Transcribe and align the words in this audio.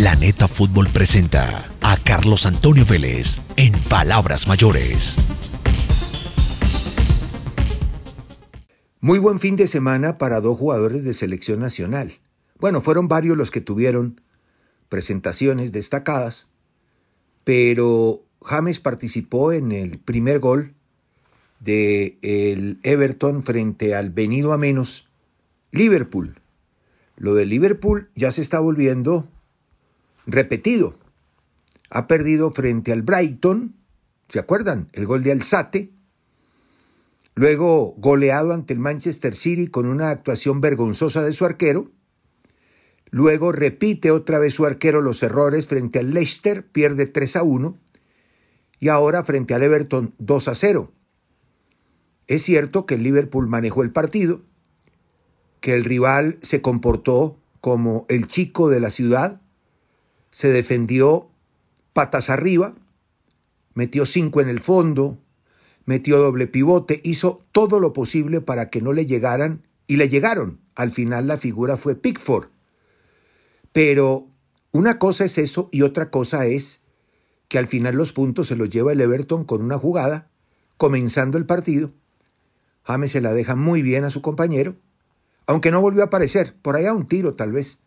Planeta 0.00 0.48
Fútbol 0.48 0.88
presenta 0.88 1.70
a 1.82 1.94
Carlos 1.98 2.46
Antonio 2.46 2.86
Vélez 2.86 3.38
en 3.58 3.74
Palabras 3.82 4.48
Mayores. 4.48 5.18
Muy 9.02 9.18
buen 9.18 9.38
fin 9.38 9.56
de 9.56 9.66
semana 9.66 10.16
para 10.16 10.40
dos 10.40 10.56
jugadores 10.56 11.04
de 11.04 11.12
selección 11.12 11.60
nacional. 11.60 12.14
Bueno, 12.58 12.80
fueron 12.80 13.08
varios 13.08 13.36
los 13.36 13.50
que 13.50 13.60
tuvieron 13.60 14.22
presentaciones 14.88 15.70
destacadas, 15.70 16.48
pero 17.44 18.24
James 18.40 18.80
participó 18.80 19.52
en 19.52 19.70
el 19.70 19.98
primer 19.98 20.38
gol 20.38 20.72
de 21.58 22.16
el 22.22 22.80
Everton 22.84 23.44
frente 23.44 23.94
al 23.94 24.08
venido 24.08 24.54
a 24.54 24.56
menos 24.56 25.10
Liverpool. 25.72 26.40
Lo 27.18 27.34
de 27.34 27.44
Liverpool 27.44 28.08
ya 28.14 28.32
se 28.32 28.40
está 28.40 28.60
volviendo 28.60 29.28
repetido. 30.30 30.98
Ha 31.90 32.06
perdido 32.06 32.50
frente 32.52 32.92
al 32.92 33.02
Brighton, 33.02 33.76
¿se 34.28 34.38
acuerdan? 34.38 34.88
El 34.92 35.06
gol 35.06 35.22
de 35.22 35.32
Alzate. 35.32 35.92
Luego 37.34 37.94
goleado 37.96 38.52
ante 38.52 38.74
el 38.74 38.80
Manchester 38.80 39.34
City 39.34 39.68
con 39.68 39.86
una 39.86 40.10
actuación 40.10 40.60
vergonzosa 40.60 41.22
de 41.22 41.32
su 41.32 41.44
arquero. 41.44 41.90
Luego 43.10 43.50
repite 43.50 44.10
otra 44.10 44.38
vez 44.38 44.54
su 44.54 44.66
arquero 44.66 45.00
los 45.00 45.22
errores 45.22 45.66
frente 45.66 45.98
al 45.98 46.14
Leicester, 46.14 46.66
pierde 46.66 47.06
3 47.06 47.36
a 47.36 47.42
1. 47.42 47.78
Y 48.78 48.88
ahora 48.88 49.24
frente 49.24 49.54
al 49.54 49.62
Everton 49.62 50.14
2 50.18 50.48
a 50.48 50.54
0. 50.54 50.92
Es 52.28 52.42
cierto 52.42 52.86
que 52.86 52.94
el 52.94 53.02
Liverpool 53.02 53.48
manejó 53.48 53.82
el 53.82 53.90
partido, 53.90 54.42
que 55.60 55.74
el 55.74 55.84
rival 55.84 56.38
se 56.42 56.62
comportó 56.62 57.40
como 57.60 58.06
el 58.08 58.28
chico 58.28 58.68
de 58.68 58.78
la 58.78 58.90
ciudad, 58.90 59.40
se 60.30 60.48
defendió 60.48 61.30
patas 61.92 62.30
arriba, 62.30 62.74
metió 63.74 64.06
cinco 64.06 64.40
en 64.40 64.48
el 64.48 64.60
fondo, 64.60 65.18
metió 65.84 66.18
doble 66.18 66.46
pivote, 66.46 67.00
hizo 67.04 67.44
todo 67.52 67.80
lo 67.80 67.92
posible 67.92 68.40
para 68.40 68.70
que 68.70 68.80
no 68.80 68.92
le 68.92 69.06
llegaran 69.06 69.66
y 69.86 69.96
le 69.96 70.08
llegaron. 70.08 70.60
Al 70.74 70.90
final 70.90 71.26
la 71.26 71.36
figura 71.36 71.76
fue 71.76 71.96
Pickford. 71.96 72.48
Pero 73.72 74.28
una 74.72 74.98
cosa 74.98 75.24
es 75.24 75.38
eso 75.38 75.68
y 75.72 75.82
otra 75.82 76.10
cosa 76.10 76.46
es 76.46 76.80
que 77.48 77.58
al 77.58 77.66
final 77.66 77.96
los 77.96 78.12
puntos 78.12 78.48
se 78.48 78.56
los 78.56 78.70
lleva 78.70 78.92
el 78.92 79.00
Everton 79.00 79.44
con 79.44 79.62
una 79.62 79.78
jugada, 79.78 80.30
comenzando 80.76 81.36
el 81.38 81.46
partido. 81.46 81.90
James 82.84 83.10
se 83.10 83.20
la 83.20 83.32
deja 83.32 83.56
muy 83.56 83.82
bien 83.82 84.04
a 84.04 84.10
su 84.10 84.22
compañero, 84.22 84.76
aunque 85.46 85.72
no 85.72 85.80
volvió 85.80 86.02
a 86.02 86.06
aparecer, 86.06 86.54
por 86.62 86.76
allá 86.76 86.94
un 86.94 87.06
tiro 87.06 87.34
tal 87.34 87.50
vez. 87.50 87.78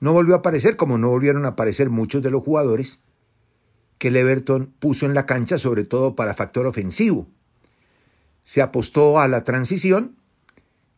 No 0.00 0.12
volvió 0.12 0.34
a 0.34 0.38
aparecer 0.38 0.76
como 0.76 0.98
no 0.98 1.08
volvieron 1.08 1.44
a 1.44 1.50
aparecer 1.50 1.90
muchos 1.90 2.22
de 2.22 2.30
los 2.30 2.42
jugadores 2.42 3.00
que 3.98 4.08
el 4.08 4.16
Everton 4.16 4.72
puso 4.78 5.06
en 5.06 5.14
la 5.14 5.26
cancha, 5.26 5.58
sobre 5.58 5.84
todo 5.84 6.14
para 6.14 6.34
factor 6.34 6.66
ofensivo. 6.66 7.28
Se 8.44 8.62
apostó 8.62 9.18
a 9.18 9.28
la 9.28 9.44
transición 9.44 10.16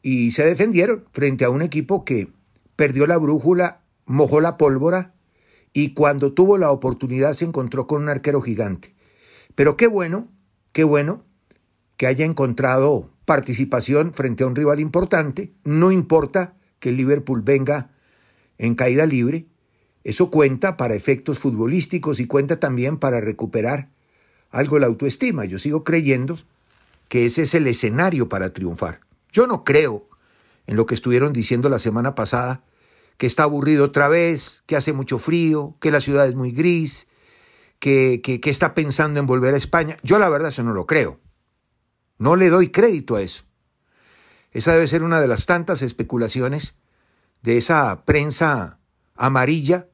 y 0.03 0.33
se 0.33 0.44
defendieron 0.44 1.05
frente 1.12 1.44
a 1.44 1.50
un 1.50 1.62
equipo 1.62 2.05
que 2.05 2.28
perdió 2.77 3.06
la 3.06 3.16
brújula, 3.16 3.83
mojó 4.06 4.41
la 4.41 4.56
pólvora 4.56 5.15
y 5.72 5.94
cuando 5.94 6.32
tuvo 6.32 6.59
la 6.59 6.71
oportunidad 6.71 7.32
se 7.32 7.44
encontró 7.44 7.87
con 7.87 8.03
un 8.03 8.09
arquero 8.09 8.41
gigante. 8.41 8.94
Pero 9.55 9.77
qué 9.77 9.87
bueno, 9.87 10.28
qué 10.72 10.84
bueno 10.84 11.25
que 11.97 12.06
haya 12.06 12.25
encontrado 12.25 13.11
participación 13.25 14.12
frente 14.12 14.44
a 14.44 14.47
un 14.47 14.56
rival 14.56 14.81
importante. 14.81 15.53
No 15.65 15.93
importa 15.93 16.56
que 16.78 16.91
el 16.91 16.97
Liverpool 16.97 17.43
venga 17.43 17.91
en 18.60 18.75
caída 18.75 19.06
libre, 19.06 19.47
eso 20.04 20.31
cuenta 20.31 20.76
para 20.76 20.94
efectos 20.94 21.38
futbolísticos 21.38 22.21
y 22.21 22.26
cuenta 22.26 22.60
también 22.60 22.98
para 22.98 23.21
recuperar 23.21 23.88
algo 24.50 24.78
la 24.78 24.87
autoestima. 24.87 25.47
Yo 25.47 25.59
sigo 25.59 25.82
creyendo 25.82 26.38
que 27.09 27.25
ese 27.25 27.43
es 27.43 27.54
el 27.54 27.66
escenario 27.66 28.28
para 28.28 28.53
triunfar. 28.53 29.00
Yo 29.32 29.47
no 29.47 29.65
creo 29.65 30.09
en 30.66 30.76
lo 30.76 30.84
que 30.84 30.94
estuvieron 30.94 31.32
diciendo 31.32 31.70
la 31.70 31.78
semana 31.78 32.15
pasada, 32.15 32.62
que 33.16 33.26
está 33.26 33.44
aburrido 33.44 33.84
otra 33.84 34.09
vez, 34.09 34.62
que 34.66 34.76
hace 34.76 34.93
mucho 34.93 35.19
frío, 35.19 35.75
que 35.81 35.91
la 35.91 36.03
ciudad 36.03 36.28
es 36.28 36.34
muy 36.34 36.53
gris, 36.53 37.09
que, 37.78 38.20
que, 38.22 38.50
está 38.50 38.75
pensando 38.75 39.20
en 39.20 39.26
volver 39.26 39.54
a 39.54 39.56
España. 39.56 39.97
Yo 40.03 40.19
la 40.19 40.28
verdad 40.28 40.50
eso 40.50 40.62
no 40.62 40.75
lo 40.75 40.87
creo. 40.87 41.19
No 42.19 42.37
le 42.37 42.50
doy 42.50 42.69
crédito 42.69 43.16
a 43.16 43.22
eso. 43.22 43.44
Esa 44.53 44.75
debe 44.75 44.87
ser 44.87 45.03
una 45.03 45.19
de 45.19 45.28
las 45.28 45.47
tantas 45.47 45.81
especulaciones 45.81 46.76
de 47.43 47.56
esa 47.56 48.05
prensa 48.05 48.78
amarilla 49.17 49.89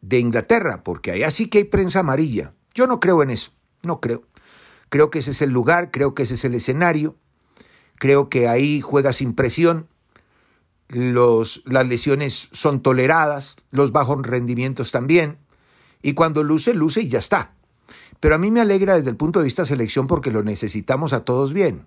de 0.00 0.18
Inglaterra, 0.18 0.82
porque 0.82 1.12
allá 1.12 1.30
sí 1.30 1.48
que 1.48 1.58
hay 1.58 1.64
prensa 1.64 2.00
amarilla. 2.00 2.54
Yo 2.74 2.86
no 2.86 3.00
creo 3.00 3.22
en 3.22 3.30
eso, 3.30 3.52
no 3.82 4.00
creo. 4.00 4.22
Creo 4.88 5.10
que 5.10 5.20
ese 5.20 5.32
es 5.32 5.42
el 5.42 5.50
lugar, 5.50 5.90
creo 5.90 6.14
que 6.14 6.24
ese 6.24 6.34
es 6.34 6.44
el 6.44 6.54
escenario, 6.54 7.16
creo 7.96 8.28
que 8.28 8.48
ahí 8.48 8.80
juega 8.80 9.12
sin 9.12 9.34
presión, 9.34 9.88
los, 10.88 11.62
las 11.64 11.86
lesiones 11.86 12.48
son 12.52 12.82
toleradas, 12.82 13.58
los 13.70 13.92
bajos 13.92 14.26
rendimientos 14.26 14.90
también, 14.90 15.38
y 16.02 16.14
cuando 16.14 16.42
luce, 16.42 16.74
luce 16.74 17.02
y 17.02 17.08
ya 17.08 17.20
está. 17.20 17.54
Pero 18.18 18.34
a 18.34 18.38
mí 18.38 18.50
me 18.50 18.60
alegra 18.60 18.96
desde 18.96 19.10
el 19.10 19.16
punto 19.16 19.38
de 19.38 19.44
vista 19.44 19.64
selección 19.64 20.06
porque 20.06 20.30
lo 20.30 20.42
necesitamos 20.42 21.12
a 21.12 21.24
todos 21.24 21.52
bien. 21.52 21.86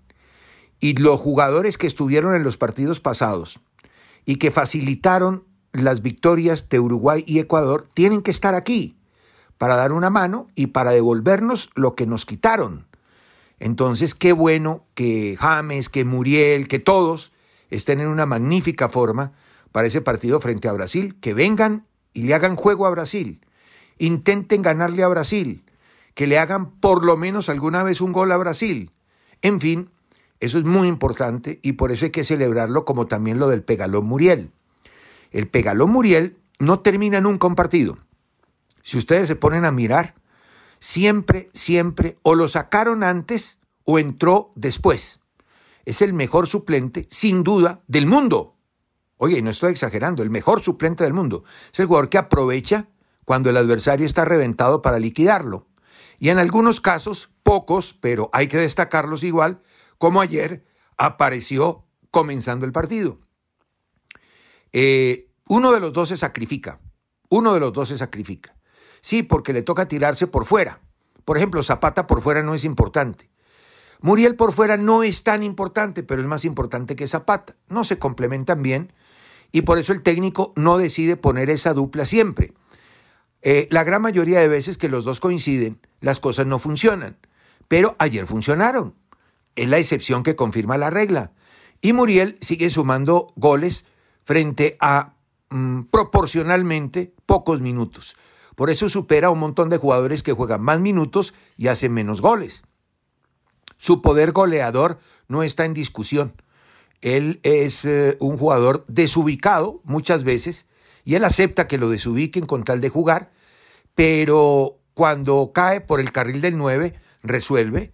Y 0.80 0.96
los 0.96 1.20
jugadores 1.20 1.78
que 1.78 1.88
estuvieron 1.88 2.34
en 2.34 2.44
los 2.44 2.58
partidos 2.58 3.00
pasados, 3.00 3.60
y 4.26 4.38
que 4.38 4.52
facilitaron 4.52 5.46
las 5.72 6.02
victorias 6.02 6.70
de 6.70 6.80
Uruguay 6.80 7.24
y 7.26 7.40
Ecuador 7.40 7.88
tienen 7.94 8.22
que 8.22 8.32
estar 8.32 8.56
aquí 8.56 8.96
para 9.58 9.76
dar 9.76 9.92
una 9.92 10.10
mano 10.10 10.48
y 10.56 10.68
para 10.68 10.92
devolvernos 10.92 11.70
lo 11.76 11.96
que 11.96 12.06
nos 12.06 12.26
quitaron. 12.26 12.88
Entonces, 13.60 14.14
qué 14.14 14.34
bueno 14.34 14.86
que 14.94 15.38
James, 15.40 15.90
que 15.90 16.06
Muriel, 16.06 16.68
que 16.68 16.80
todos 16.80 17.32
estén 17.70 18.00
en 18.00 18.08
una 18.08 18.26
magnífica 18.26 18.90
forma 18.90 19.32
para 19.72 19.88
ese 19.88 20.02
partido 20.02 20.40
frente 20.40 20.68
a 20.68 20.74
Brasil, 20.74 21.18
que 21.20 21.34
vengan 21.34 21.88
y 22.14 22.24
le 22.24 22.34
hagan 22.34 22.56
juego 22.56 22.86
a 22.86 22.92
Brasil, 22.92 23.42
intenten 23.98 24.62
ganarle 24.62 25.04
a 25.04 25.08
Brasil, 25.08 25.64
que 26.14 26.28
le 26.28 26.38
hagan 26.38 26.72
por 26.72 27.06
lo 27.06 27.18
menos 27.18 27.50
alguna 27.50 27.84
vez 27.84 28.02
un 28.02 28.12
gol 28.12 28.32
a 28.32 28.38
Brasil. 28.38 28.92
En 29.42 29.60
fin, 29.60 29.90
eso 30.44 30.58
es 30.58 30.66
muy 30.66 30.90
importante 30.90 31.60
y 31.64 31.74
por 31.74 31.94
eso 31.94 32.04
hay 32.04 32.12
que 32.12 32.26
celebrarlo 32.26 32.84
como 32.84 33.08
también 33.08 33.40
lo 33.40 33.48
del 33.48 33.64
Pegalón 33.64 34.06
Muriel. 34.06 34.52
El 35.32 35.48
Pegalón 35.48 35.92
Muriel 35.92 36.38
no 36.60 36.82
termina 36.82 37.22
nunca 37.22 37.48
un 37.48 37.56
partido. 37.56 37.98
Si 38.82 38.98
ustedes 38.98 39.30
se 39.30 39.38
ponen 39.38 39.64
a 39.64 39.72
mirar, 39.72 40.16
siempre, 40.80 41.50
siempre 41.54 42.18
o 42.24 42.36
lo 42.36 42.50
sacaron 42.50 43.04
antes 43.04 43.62
o 43.86 44.00
entró 44.00 44.52
después. 44.56 45.22
Es 45.86 46.02
el 46.02 46.12
mejor 46.12 46.48
suplente, 46.48 47.08
sin 47.10 47.44
duda, 47.44 47.82
del 47.88 48.06
mundo. 48.06 48.58
Oye, 49.16 49.42
no 49.42 49.50
estoy 49.50 49.72
exagerando, 49.72 50.24
el 50.24 50.30
mejor 50.30 50.62
suplente 50.62 51.06
del 51.06 51.14
mundo. 51.14 51.46
Es 51.72 51.80
el 51.80 51.86
jugador 51.86 52.10
que 52.10 52.18
aprovecha 52.18 52.90
cuando 53.24 53.50
el 53.50 53.56
adversario 53.56 54.06
está 54.06 54.26
reventado 54.26 54.82
para 54.82 55.00
liquidarlo. 55.00 55.68
Y 56.20 56.30
en 56.30 56.38
algunos 56.38 56.82
casos, 56.82 57.30
pocos, 57.44 57.98
pero 58.02 58.30
hay 58.34 58.50
que 58.50 58.58
destacarlos 58.58 59.24
igual, 59.24 59.62
como 60.04 60.20
ayer 60.20 60.66
apareció 60.98 61.86
comenzando 62.12 62.66
el 62.66 62.74
partido. 62.74 63.20
Eh, 64.74 65.30
uno 65.48 65.72
de 65.72 65.80
los 65.80 65.94
dos 65.94 66.10
se 66.10 66.18
sacrifica, 66.18 66.82
uno 67.30 67.54
de 67.54 67.62
los 67.62 67.72
dos 67.72 67.88
se 67.88 67.98
sacrifica. 67.98 68.54
Sí, 69.00 69.24
porque 69.24 69.54
le 69.54 69.62
toca 69.62 69.88
tirarse 69.88 70.28
por 70.28 70.44
fuera. 70.44 70.82
Por 71.24 71.38
ejemplo, 71.38 71.64
Zapata 71.64 72.06
por 72.06 72.22
fuera 72.22 72.44
no 72.44 72.54
es 72.54 72.66
importante. 72.66 73.30
Muriel 74.02 74.36
por 74.36 74.52
fuera 74.52 74.76
no 74.76 75.04
es 75.04 75.24
tan 75.24 75.42
importante, 75.42 76.04
pero 76.04 76.22
es 76.22 76.28
más 76.28 76.44
importante 76.44 76.98
que 76.98 77.08
Zapata. 77.08 77.56
No 77.70 77.86
se 77.86 77.98
complementan 77.98 78.62
bien 78.62 78.92
y 79.54 79.62
por 79.62 79.78
eso 79.78 79.94
el 79.94 80.02
técnico 80.02 80.52
no 80.58 80.78
decide 80.78 81.16
poner 81.16 81.50
esa 81.50 81.74
dupla 81.74 82.06
siempre. 82.06 82.54
Eh, 83.42 83.70
la 83.72 83.86
gran 83.86 84.02
mayoría 84.02 84.42
de 84.42 84.50
veces 84.50 84.78
que 84.78 84.90
los 84.90 85.06
dos 85.06 85.22
coinciden, 85.22 85.80
las 86.02 86.20
cosas 86.20 86.46
no 86.46 86.60
funcionan. 86.60 87.16
Pero 87.70 87.96
ayer 88.00 88.28
funcionaron. 88.28 88.96
Es 89.56 89.68
la 89.70 89.78
excepción 89.78 90.24
que 90.24 90.36
confirma 90.36 90.78
la 90.78 90.90
regla. 90.90 91.32
Y 91.82 91.94
Muriel 91.94 92.36
sigue 92.42 92.70
sumando 92.70 93.28
goles 93.36 93.86
frente 94.24 94.78
a 94.80 95.16
mm, 95.50 95.84
proporcionalmente 95.84 97.14
pocos 97.26 97.62
minutos. 97.62 98.16
Por 98.56 98.70
eso 98.70 98.90
supera 98.90 99.28
a 99.28 99.32
un 99.32 99.40
montón 99.40 99.70
de 99.70 99.78
jugadores 99.78 100.24
que 100.24 100.34
juegan 100.34 100.62
más 100.62 100.80
minutos 100.80 101.34
y 101.58 101.68
hacen 101.68 101.94
menos 101.94 102.22
goles. 102.22 102.64
Su 103.78 104.02
poder 104.02 104.32
goleador 104.32 105.00
no 105.28 105.44
está 105.44 105.66
en 105.66 105.74
discusión. 105.74 106.34
Él 107.02 107.42
es 107.44 107.84
eh, 107.84 108.16
un 108.22 108.38
jugador 108.38 108.86
desubicado 108.88 109.82
muchas 109.84 110.24
veces 110.24 110.68
y 111.04 111.16
él 111.16 111.26
acepta 111.26 111.68
que 111.68 111.78
lo 111.78 111.90
desubiquen 111.90 112.46
con 112.46 112.64
tal 112.64 112.80
de 112.80 112.88
jugar, 112.88 113.32
pero 113.94 114.80
cuando 114.94 115.52
cae 115.54 115.82
por 115.82 116.00
el 116.00 116.14
carril 116.14 116.40
del 116.40 116.58
9 116.58 116.94
resuelve 117.24 117.92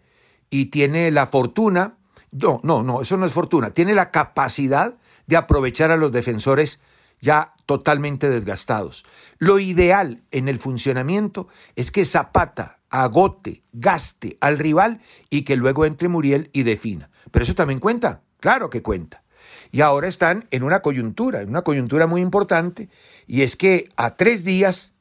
y 0.49 0.65
tiene 0.65 1.11
la 1.11 1.27
fortuna, 1.27 1.97
no, 2.31 2.59
no, 2.63 2.83
no, 2.83 3.01
eso 3.01 3.17
no 3.17 3.25
es 3.25 3.33
fortuna, 3.33 3.71
tiene 3.71 3.95
la 3.95 4.11
capacidad 4.11 4.95
de 5.27 5.37
aprovechar 5.37 5.91
a 5.91 5.97
los 5.97 6.11
defensores 6.11 6.79
ya 7.21 7.53
totalmente 7.65 8.29
desgastados. 8.29 9.05
Lo 9.37 9.59
ideal 9.59 10.23
en 10.31 10.47
el 10.47 10.59
funcionamiento 10.59 11.47
es 11.75 11.91
que 11.91 12.05
Zapata 12.05 12.79
agote, 12.89 13.63
gaste 13.71 14.37
al 14.41 14.57
rival 14.57 15.01
y 15.29 15.43
que 15.43 15.55
luego 15.55 15.85
entre 15.85 16.07
Muriel 16.07 16.49
y 16.53 16.63
defina. 16.63 17.09
Pero 17.31 17.43
eso 17.43 17.55
también 17.55 17.79
cuenta, 17.79 18.23
claro 18.39 18.69
que 18.69 18.81
cuenta. 18.81 19.23
Y 19.71 19.81
ahora 19.81 20.07
están 20.07 20.47
en 20.49 20.63
una 20.63 20.81
coyuntura, 20.81 21.41
en 21.41 21.49
una 21.49 21.61
coyuntura 21.61 22.07
muy 22.07 22.21
importante, 22.21 22.89
y 23.27 23.43
es 23.43 23.55
que 23.55 23.89
a 23.97 24.15
tres 24.15 24.43
días, 24.43 24.93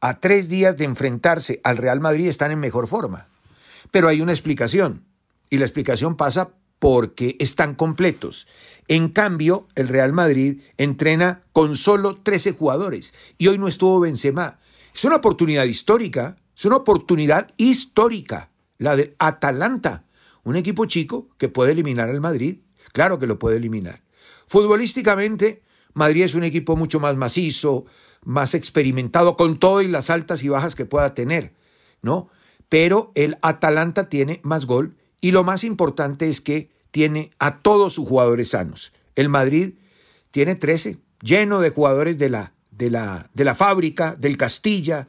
a 0.00 0.18
tres 0.18 0.48
días 0.48 0.76
de 0.76 0.84
enfrentarse 0.84 1.60
al 1.62 1.76
Real 1.76 2.00
Madrid 2.00 2.28
están 2.28 2.50
en 2.50 2.58
mejor 2.58 2.88
forma. 2.88 3.28
Pero 3.90 4.08
hay 4.08 4.20
una 4.20 4.32
explicación, 4.32 5.04
y 5.50 5.58
la 5.58 5.66
explicación 5.66 6.16
pasa 6.16 6.54
porque 6.78 7.36
están 7.38 7.74
completos. 7.74 8.48
En 8.88 9.08
cambio, 9.08 9.68
el 9.76 9.86
Real 9.88 10.12
Madrid 10.12 10.62
entrena 10.78 11.44
con 11.52 11.76
solo 11.76 12.16
13 12.16 12.52
jugadores 12.52 13.14
y 13.38 13.46
hoy 13.46 13.58
no 13.58 13.68
estuvo 13.68 14.00
Benzema. 14.00 14.58
Es 14.92 15.04
una 15.04 15.16
oportunidad 15.16 15.64
histórica, 15.64 16.38
es 16.56 16.64
una 16.64 16.76
oportunidad 16.76 17.50
histórica, 17.56 18.50
la 18.78 18.96
de 18.96 19.14
Atalanta, 19.18 20.06
un 20.42 20.56
equipo 20.56 20.86
chico 20.86 21.28
que 21.38 21.48
puede 21.48 21.70
eliminar 21.70 22.10
al 22.10 22.20
Madrid, 22.20 22.58
claro 22.92 23.18
que 23.18 23.28
lo 23.28 23.38
puede 23.38 23.58
eliminar. 23.58 24.02
Futbolísticamente, 24.48 25.62
Madrid 25.94 26.24
es 26.24 26.34
un 26.34 26.44
equipo 26.44 26.74
mucho 26.76 26.98
más 26.98 27.16
macizo, 27.16 27.84
más 28.24 28.54
experimentado 28.54 29.36
con 29.36 29.58
todo 29.58 29.82
y 29.82 29.88
las 29.88 30.10
altas 30.10 30.42
y 30.42 30.48
bajas 30.48 30.74
que 30.74 30.86
pueda 30.86 31.14
tener, 31.14 31.54
¿no? 32.02 32.28
Pero 32.72 33.12
el 33.14 33.36
Atalanta 33.42 34.08
tiene 34.08 34.40
más 34.44 34.64
gol 34.64 34.96
y 35.20 35.32
lo 35.32 35.44
más 35.44 35.62
importante 35.62 36.30
es 36.30 36.40
que 36.40 36.70
tiene 36.90 37.30
a 37.38 37.58
todos 37.58 37.92
sus 37.92 38.08
jugadores 38.08 38.48
sanos. 38.48 38.94
El 39.14 39.28
Madrid 39.28 39.74
tiene 40.30 40.54
13, 40.54 40.96
lleno 41.20 41.60
de 41.60 41.68
jugadores 41.68 42.16
de 42.16 42.30
la, 42.30 42.54
de 42.70 42.88
la, 42.88 43.28
de 43.34 43.44
la 43.44 43.54
fábrica, 43.54 44.16
del 44.18 44.38
Castilla, 44.38 45.06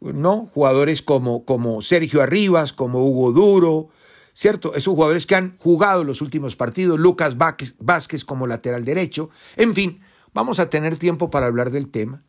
¿no? 0.00 0.50
Jugadores 0.52 1.00
como, 1.00 1.46
como 1.46 1.80
Sergio 1.80 2.20
Arribas, 2.20 2.74
como 2.74 3.02
Hugo 3.06 3.32
Duro, 3.32 3.88
¿cierto? 4.34 4.74
Esos 4.74 4.92
jugadores 4.92 5.24
que 5.24 5.34
han 5.36 5.56
jugado 5.56 6.04
los 6.04 6.20
últimos 6.20 6.56
partidos, 6.56 7.00
Lucas 7.00 7.38
Vázquez 7.38 8.24
como 8.26 8.46
lateral 8.46 8.84
derecho, 8.84 9.30
en 9.56 9.74
fin, 9.74 10.02
vamos 10.34 10.58
a 10.58 10.68
tener 10.68 10.98
tiempo 10.98 11.30
para 11.30 11.46
hablar 11.46 11.70
del 11.70 11.90
tema. 11.90 12.22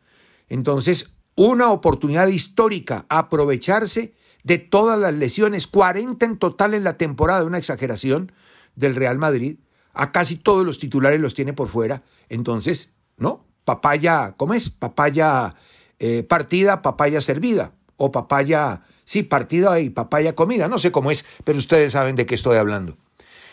Entonces, 0.48 1.10
una 1.34 1.70
oportunidad 1.70 2.28
histórica, 2.28 3.04
aprovecharse 3.10 4.14
de 4.44 4.58
todas 4.58 4.98
las 4.98 5.12
lesiones, 5.12 5.66
40 5.66 6.24
en 6.24 6.38
total 6.38 6.74
en 6.74 6.84
la 6.84 6.96
temporada, 6.96 7.44
una 7.44 7.58
exageración 7.58 8.30
del 8.76 8.94
Real 8.94 9.18
Madrid. 9.18 9.58
A 9.92 10.12
casi 10.12 10.36
todos 10.36 10.64
los 10.64 10.78
titulares 10.78 11.20
los 11.20 11.34
tiene 11.34 11.52
por 11.52 11.68
fuera. 11.68 12.02
Entonces, 12.28 12.92
¿no? 13.16 13.44
Papaya, 13.64 14.34
¿cómo 14.36 14.54
es? 14.54 14.70
Papaya 14.70 15.54
eh, 15.98 16.22
partida, 16.24 16.82
papaya 16.82 17.20
servida. 17.20 17.72
O 17.96 18.12
papaya, 18.12 18.82
sí, 19.04 19.22
partida 19.22 19.80
y 19.80 19.90
papaya 19.90 20.34
comida. 20.34 20.68
No 20.68 20.78
sé 20.78 20.92
cómo 20.92 21.10
es, 21.10 21.24
pero 21.44 21.58
ustedes 21.58 21.92
saben 21.92 22.16
de 22.16 22.26
qué 22.26 22.34
estoy 22.34 22.58
hablando. 22.58 22.98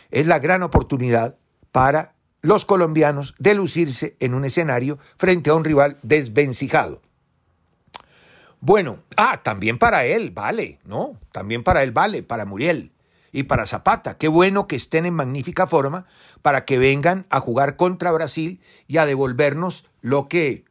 Es 0.10 0.28
la 0.28 0.40
gran 0.40 0.62
oportunidad 0.64 1.38
para 1.72 2.16
los 2.42 2.66
colombianos 2.66 3.36
de 3.40 3.54
lucirse 3.54 4.18
en 4.20 4.34
un 4.34 4.44
escenario 4.44 5.00
frente 5.18 5.52
a 5.52 5.54
un 5.54 5.64
rival 5.64 6.00
desvencijado. 6.02 7.02
Bueno, 8.62 9.00
ah, 9.18 9.42
también 9.42 9.80
para 9.80 10.06
él, 10.06 10.30
vale, 10.30 10.80
¿no? 10.86 11.20
También 11.32 11.64
para 11.64 11.82
él 11.82 11.92
vale, 11.92 12.22
para 12.22 12.46
Muriel 12.46 12.92
y 13.32 13.44
para 13.44 13.66
Zapata. 13.66 14.20
Qué 14.20 14.28
bueno 14.28 14.68
que 14.68 14.76
estén 14.76 15.08
en 15.08 15.16
magnífica 15.16 15.66
forma 15.66 16.06
para 16.44 16.64
que 16.64 16.78
vengan 16.78 17.26
a 17.32 17.40
jugar 17.40 17.76
contra 17.76 18.12
Brasil 18.12 18.62
y 18.88 18.98
a 18.98 19.08
devolvernos 19.08 19.86
lo 20.02 20.28
que, 20.28 20.64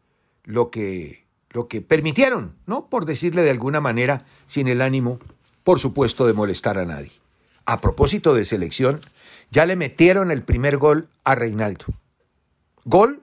lo 0.44 0.70
que, 0.70 1.26
lo 1.50 1.66
que 1.66 1.82
permitieron, 1.82 2.54
¿no? 2.64 2.86
Por 2.86 3.06
decirle 3.06 3.42
de 3.42 3.50
alguna 3.50 3.80
manera, 3.80 4.24
sin 4.46 4.68
el 4.68 4.82
ánimo, 4.82 5.18
por 5.64 5.80
supuesto, 5.80 6.28
de 6.28 6.32
molestar 6.32 6.78
a 6.78 6.86
nadie. 6.86 7.12
A 7.66 7.80
propósito 7.80 8.34
de 8.34 8.44
selección, 8.44 9.00
ya 9.50 9.66
le 9.66 9.74
metieron 9.74 10.30
el 10.30 10.44
primer 10.44 10.76
gol 10.76 11.08
a 11.24 11.34
Reinaldo. 11.34 11.86
Gol 12.84 13.22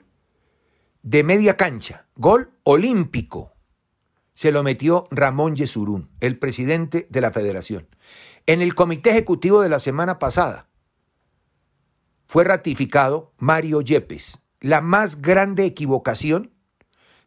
de 1.04 1.24
media 1.24 1.56
cancha, 1.56 2.06
gol 2.18 2.52
olímpico 2.64 3.54
se 4.38 4.52
lo 4.52 4.62
metió 4.62 5.08
Ramón 5.10 5.56
Yesurún, 5.56 6.12
el 6.20 6.38
presidente 6.38 7.08
de 7.10 7.22
la 7.22 7.32
federación. 7.32 7.88
En 8.46 8.62
el 8.62 8.76
comité 8.76 9.10
ejecutivo 9.10 9.62
de 9.62 9.70
la 9.70 9.80
semana 9.80 10.20
pasada 10.20 10.70
fue 12.28 12.44
ratificado 12.44 13.34
Mario 13.40 13.82
Yepes, 13.82 14.44
la 14.60 14.82
más 14.82 15.24
grande 15.24 15.66
equivocación 15.66 16.54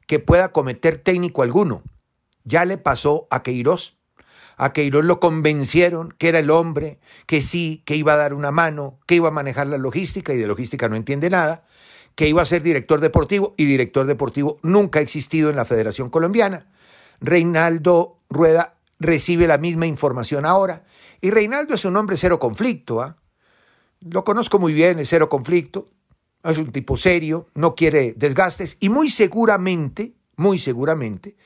que 0.07 0.21
pueda 0.21 0.53
cometer 0.53 0.99
técnico 0.99 1.43
alguno. 1.43 1.83
Ya 2.45 2.65
le 2.65 2.79
pasó 2.79 3.27
a 3.33 3.43
Queiroz. 3.43 3.99
A 4.57 4.73
Queiroz 4.73 5.05
lo 5.05 5.19
convencieron 5.19 6.15
que 6.17 6.29
era 6.29 6.39
el 6.39 6.49
hombre, 6.49 7.01
que 7.27 7.41
sí, 7.41 7.83
que 7.87 7.97
iba 7.97 8.13
a 8.13 8.19
dar 8.19 8.35
una 8.35 8.53
mano, 8.53 9.01
que 9.09 9.17
iba 9.17 9.27
a 9.27 9.33
manejar 9.33 9.67
la 9.67 9.79
logística 9.79 10.33
y 10.33 10.37
de 10.37 10.47
logística 10.47 10.89
no 10.89 10.95
entiende 10.95 11.29
nada, 11.29 11.65
que 12.15 12.29
iba 12.29 12.41
a 12.41 12.45
ser 12.45 12.63
director 12.63 13.01
deportivo 13.01 13.55
y 13.57 13.65
director 13.65 14.07
deportivo 14.07 14.61
nunca 14.63 15.01
ha 15.01 15.03
existido 15.03 15.51
en 15.51 15.57
la 15.57 15.65
Federación 15.65 16.09
Colombiana 16.09 16.69
Reinaldo 17.21 18.21
Rueda 18.29 18.79
recibe 18.99 19.47
la 19.47 19.59
misma 19.59 19.87
información 19.87 20.47
ahora. 20.47 20.85
Y 21.21 21.31
Reinaldo 21.31 21.75
es 21.75 21.85
un 21.85 21.97
hombre 21.97 22.17
cero 22.17 22.39
conflicto. 22.39 23.01
¿ah? 23.01 23.17
Lo 24.01 24.25
conozco 24.25 24.59
muy 24.59 24.73
bien, 24.73 24.99
es 24.99 25.09
cero 25.09 25.29
conflicto. 25.29 25.89
Es 26.43 26.57
un 26.57 26.73
tipo 26.73 26.97
serio, 26.97 27.47
no 27.55 27.75
quiere 27.75 28.15
desgastes. 28.15 28.79
Y 28.81 28.89
muy 28.89 29.11
seguramente, 29.11 30.15
muy 30.37 30.59
seguramente, 30.59 31.37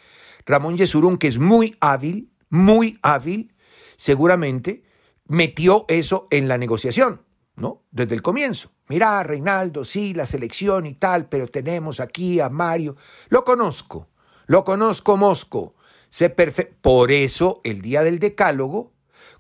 Ramón 0.47 0.77
Yesurún, 0.77 1.19
que 1.19 1.27
es 1.27 1.39
muy 1.39 1.77
hábil, 1.81 2.31
muy 2.49 2.99
hábil, 3.03 3.53
seguramente 3.97 4.85
metió 5.27 5.85
eso 5.89 6.29
en 6.31 6.47
la 6.47 6.59
negociación, 6.59 7.23
¿no? 7.57 7.83
Desde 7.91 8.15
el 8.15 8.23
comienzo. 8.23 8.71
Mira, 8.89 9.23
Reinaldo, 9.23 9.85
sí, 9.85 10.15
la 10.15 10.27
selección 10.27 10.87
y 10.87 10.95
tal, 10.95 11.29
pero 11.29 11.49
tenemos 11.49 11.99
aquí 11.99 12.39
a 12.39 12.51
Mario. 12.51 12.97
Lo 13.31 13.45
conozco. 13.45 14.11
Lo 14.47 14.65
conozco, 14.65 15.17
Mosco. 15.17 15.75
Sé 16.09 16.31
Por 16.31 17.11
eso, 17.11 17.61
el 17.65 17.81
día 17.81 18.03
del 18.03 18.19
decálogo, 18.19 18.93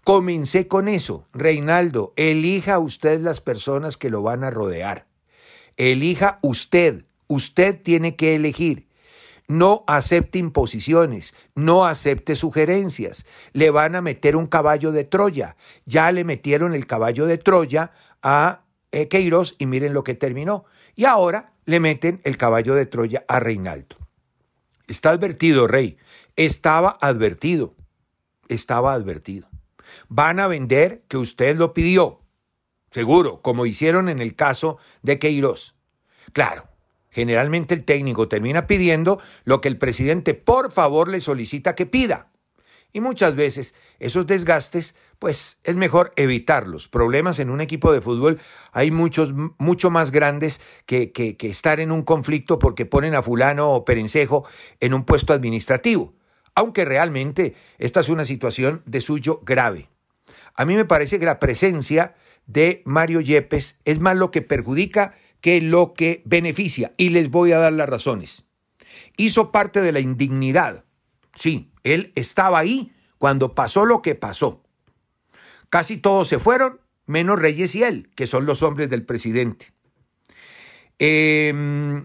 comencé 0.03 0.67
con 0.67 0.89
eso. 0.89 1.27
Reinaldo, 1.33 2.13
elija 2.17 2.79
usted 2.79 3.21
las 3.21 3.41
personas 3.41 3.97
que 3.97 4.11
lo 4.11 4.23
van 4.23 4.45
a 4.45 4.51
rodear. 4.51 5.07
Elija 5.77 6.39
usted. 6.43 7.05
Usted 7.27 7.81
tiene 7.81 8.17
que 8.17 8.35
elegir. 8.35 8.89
No 9.47 9.85
acepte 9.87 10.39
imposiciones, 10.39 11.35
no 11.55 11.85
acepte 11.85 12.35
sugerencias. 12.35 13.27
Le 13.53 13.71
van 13.71 13.95
a 13.95 14.01
meter 14.01 14.37
un 14.37 14.47
caballo 14.47 14.91
de 14.91 15.05
Troya. 15.05 15.57
Ya 15.85 16.11
le 16.13 16.25
metieron 16.25 16.75
el 16.75 16.87
caballo 16.87 17.27
de 17.27 17.39
Troya 17.39 17.93
a 18.23 18.63
Queiroz 18.91 19.57
y 19.59 19.67
miren 19.67 19.93
lo 19.93 20.03
que 20.03 20.15
terminó. 20.15 20.65
Y 20.97 21.05
ahora 21.05 21.53
le 21.67 21.79
meten 21.79 22.21
el 22.25 22.37
caballo 22.37 22.75
de 22.75 22.87
Troya 22.87 23.25
a 23.29 23.39
Reinaldo. 23.39 24.04
Está 24.87 25.11
advertido, 25.11 25.67
rey. 25.67 25.97
Estaba 26.37 26.97
advertido. 27.01 27.75
Estaba 28.49 28.93
advertido. 28.93 29.49
Van 30.09 30.41
a 30.41 30.47
vender 30.47 31.05
que 31.09 31.17
usted 31.17 31.57
lo 31.57 31.75
pidió. 31.75 32.21
Seguro, 32.91 33.43
como 33.43 33.67
hicieron 33.67 34.09
en 34.09 34.21
el 34.21 34.35
caso 34.37 34.79
de 35.03 35.19
Queiroz. 35.19 35.75
Claro, 36.33 36.69
Generalmente 37.15 37.75
el 37.75 37.85
técnico 37.85 38.27
termina 38.27 38.67
pidiendo 38.67 39.21
lo 39.45 39.61
que 39.61 39.69
el 39.69 39.79
presidente 39.79 40.35
por 40.35 40.73
favor 40.73 41.07
le 41.07 41.21
solicita 41.21 41.77
que 41.77 41.87
pida. 41.87 42.33
Y 42.95 43.01
muchas 43.01 43.35
veces 43.35 43.75
esos 43.99 44.25
desgastes, 44.25 44.95
pues 45.19 45.59
es 45.65 45.75
mejor 45.75 46.13
evitarlos. 46.15 46.87
Problemas 46.87 47.41
en 47.41 47.51
un 47.51 47.61
equipo 47.61 47.93
de 47.93 48.01
fútbol 48.01 48.39
hay 48.71 48.93
muchos, 48.93 49.35
mucho 49.59 49.91
más 49.91 50.13
grandes 50.13 50.61
que, 50.87 51.11
que, 51.11 51.37
que 51.37 51.51
estar 51.51 51.81
en 51.81 51.91
un 51.91 52.03
conflicto 52.03 52.61
porque 52.61 52.87
ponen 52.87 53.17
a 53.17 53.23
fulano 53.25 53.73
o 53.73 53.85
perencejo 53.85 54.47
en 54.79 54.95
un 54.95 55.05
puesto 55.05 55.33
administrativo. 55.33 56.15
Aunque 56.55 56.85
realmente 56.85 57.57
esta 57.79 57.99
es 57.99 58.09
una 58.09 58.25
situación 58.25 58.85
de 58.87 59.01
suyo 59.01 59.41
grave. 59.45 59.91
A 60.55 60.65
mí 60.65 60.77
me 60.77 60.85
parece 60.85 61.19
que 61.19 61.27
la 61.27 61.41
presencia 61.41 62.15
de 62.47 62.81
Mario 62.85 63.21
Yepes 63.21 63.81
es 63.85 63.99
más 63.99 64.17
lo 64.17 64.31
que 64.31 64.41
perjudica 64.41 65.17
que 65.41 65.61
lo 65.61 65.95
que 65.95 66.23
beneficia. 66.27 66.95
Y 66.97 67.09
les 67.09 67.29
voy 67.29 67.51
a 67.51 67.59
dar 67.59 67.73
las 67.73 67.89
razones. 67.89 68.45
Hizo 69.17 69.51
parte 69.51 69.81
de 69.81 69.91
la 69.91 69.99
indignidad. 69.99 70.85
Sí, 71.35 71.74
él 71.85 72.13
estaba 72.17 72.59
ahí 72.59 72.93
cuando 73.19 73.55
pasó 73.55 73.85
lo 73.85 74.03
que 74.03 74.17
pasó. 74.17 74.63
Casi 75.71 75.97
todos 75.97 76.29
se 76.29 76.39
fueron, 76.39 76.81
menos 77.07 77.39
Reyes 77.39 77.75
y 77.77 77.85
él, 77.85 78.11
que 78.17 78.27
son 78.27 78.47
los 78.47 78.63
hombres 78.63 78.91
del 78.91 79.05
presidente. 79.05 79.73
Eh, 80.99 82.05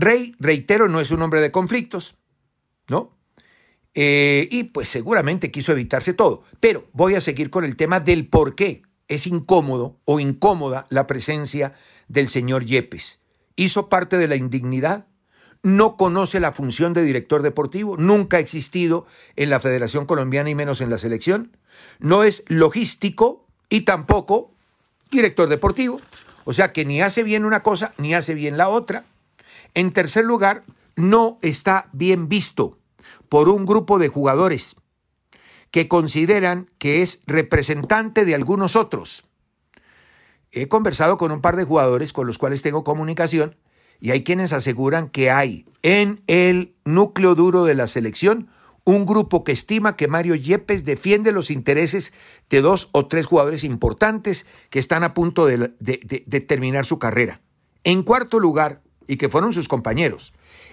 Rey, 0.00 0.34
reitero, 0.38 0.88
no 0.88 1.00
es 1.00 1.10
un 1.10 1.20
hombre 1.20 1.42
de 1.42 1.50
conflictos, 1.50 2.16
¿no? 2.88 3.16
Eh, 3.94 4.48
y 4.50 4.64
pues 4.64 4.88
seguramente 4.88 5.50
quiso 5.50 5.72
evitarse 5.72 6.14
todo. 6.14 6.42
Pero 6.58 6.88
voy 6.92 7.16
a 7.16 7.20
seguir 7.20 7.50
con 7.50 7.64
el 7.64 7.76
tema 7.76 8.00
del 8.00 8.28
por 8.28 8.54
qué 8.54 8.82
es 9.08 9.26
incómodo 9.26 10.00
o 10.04 10.20
incómoda 10.20 10.86
la 10.88 11.06
presencia 11.06 11.74
del 12.08 12.28
señor 12.28 12.64
Yepes. 12.64 13.20
¿Hizo 13.56 13.88
parte 13.88 14.16
de 14.16 14.28
la 14.28 14.36
indignidad? 14.36 15.08
¿No 15.62 15.96
conoce 15.96 16.40
la 16.40 16.52
función 16.52 16.94
de 16.94 17.02
director 17.02 17.42
deportivo? 17.42 17.96
¿Nunca 17.98 18.38
ha 18.38 18.40
existido 18.40 19.06
en 19.36 19.50
la 19.50 19.60
Federación 19.60 20.06
Colombiana 20.06 20.48
y 20.48 20.54
menos 20.54 20.80
en 20.80 20.88
la 20.88 20.96
selección? 20.96 21.56
¿No 21.98 22.24
es 22.24 22.44
logístico 22.48 23.46
y 23.68 23.82
tampoco 23.82 24.52
director 25.10 25.48
deportivo? 25.48 26.00
O 26.44 26.54
sea 26.54 26.72
que 26.72 26.86
ni 26.86 27.02
hace 27.02 27.22
bien 27.22 27.44
una 27.44 27.62
cosa 27.62 27.92
ni 27.98 28.14
hace 28.14 28.34
bien 28.34 28.56
la 28.56 28.70
otra. 28.70 29.04
En 29.74 29.92
tercer 29.92 30.24
lugar, 30.24 30.64
no 30.96 31.38
está 31.42 31.88
bien 31.92 32.28
visto 32.28 32.78
por 33.28 33.48
un 33.48 33.66
grupo 33.66 33.98
de 33.98 34.08
jugadores 34.08 34.76
que 35.70 35.88
consideran 35.88 36.70
que 36.78 37.02
es 37.02 37.20
representante 37.26 38.24
de 38.24 38.34
algunos 38.34 38.76
otros. 38.76 39.24
He 40.52 40.68
conversado 40.68 41.16
con 41.16 41.30
un 41.30 41.40
par 41.40 41.56
de 41.56 41.64
jugadores 41.64 42.12
con 42.12 42.26
los 42.26 42.38
cuales 42.38 42.62
tengo 42.62 42.82
comunicación 42.82 43.56
y 44.00 44.10
hay 44.10 44.24
quienes 44.24 44.52
aseguran 44.52 45.08
que 45.08 45.30
hay 45.30 45.66
en 45.82 46.22
el 46.26 46.74
núcleo 46.84 47.34
duro 47.34 47.64
de 47.64 47.74
la 47.74 47.86
selección 47.86 48.48
un 48.84 49.06
grupo 49.06 49.44
que 49.44 49.52
estima 49.52 49.96
que 49.96 50.08
Mario 50.08 50.34
Yepes 50.34 50.84
defiende 50.84 51.32
los 51.32 51.50
intereses 51.50 52.12
de 52.48 52.60
dos 52.60 52.88
o 52.92 53.06
tres 53.06 53.26
jugadores 53.26 53.62
importantes 53.64 54.46
que 54.70 54.78
están 54.78 55.04
a 55.04 55.14
punto 55.14 55.46
de, 55.46 55.68
terminar 56.46 56.86
su 56.86 56.98
carrera. 56.98 57.40
En 57.84 58.02
cuarto 58.02 58.40
lugar, 58.40 58.82
y 59.06 59.16
que 59.16 59.28
fueron 59.28 59.52
sus 59.52 59.68
compañeros, 59.68 60.32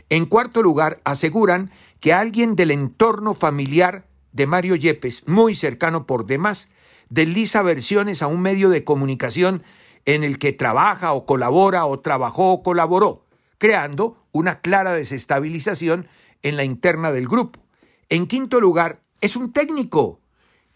en 0.10 0.26
cuarto 0.26 0.64
lugar, 0.64 1.02
aseguran 1.04 1.72
que 2.00 2.14
alguien 2.14 2.56
del 2.56 2.72
entorno 2.72 3.36
familiar 3.36 4.08
de 4.32 4.48
Mario 4.48 4.76
Yepes, 4.76 5.28
muy 5.28 5.54
cercano 5.54 6.06
por 6.06 6.26
demás, 6.26 6.70
desliza 7.10 7.62
versiones 7.62 8.22
a 8.22 8.28
un 8.28 8.42
medio 8.42 8.70
de 8.70 8.84
comunicación 8.84 9.64
en 10.08 10.24
el 10.24 10.40
que 10.40 10.54
trabaja 10.54 11.12
o 11.14 11.26
colabora 11.26 11.86
o 11.86 12.00
trabajó 12.00 12.54
o 12.54 12.64
colaboró, 12.64 13.26
creando 13.58 14.18
una 14.32 14.62
clara 14.62 14.94
desestabilización 14.94 16.08
en 16.42 16.56
la 16.56 16.64
interna 16.64 17.12
del 17.12 17.28
grupo. 17.28 17.60
En 18.08 18.26
quinto 18.26 18.62
lugar, 18.62 19.02
es 19.20 19.36
un 19.36 19.52
técnico 19.52 20.22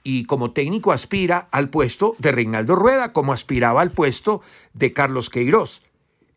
y 0.04 0.26
como 0.26 0.52
técnico 0.52 0.92
aspira 0.92 1.48
al 1.52 1.70
puesto 1.70 2.16
de 2.18 2.34
Reinaldo 2.34 2.76
Rueda, 2.76 3.14
como 3.14 3.32
aspiraba 3.32 3.82
al 3.82 3.92
puesto 3.92 4.42
de 4.74 4.92
Carlos 4.92 5.30
Queiroz. 5.30 5.82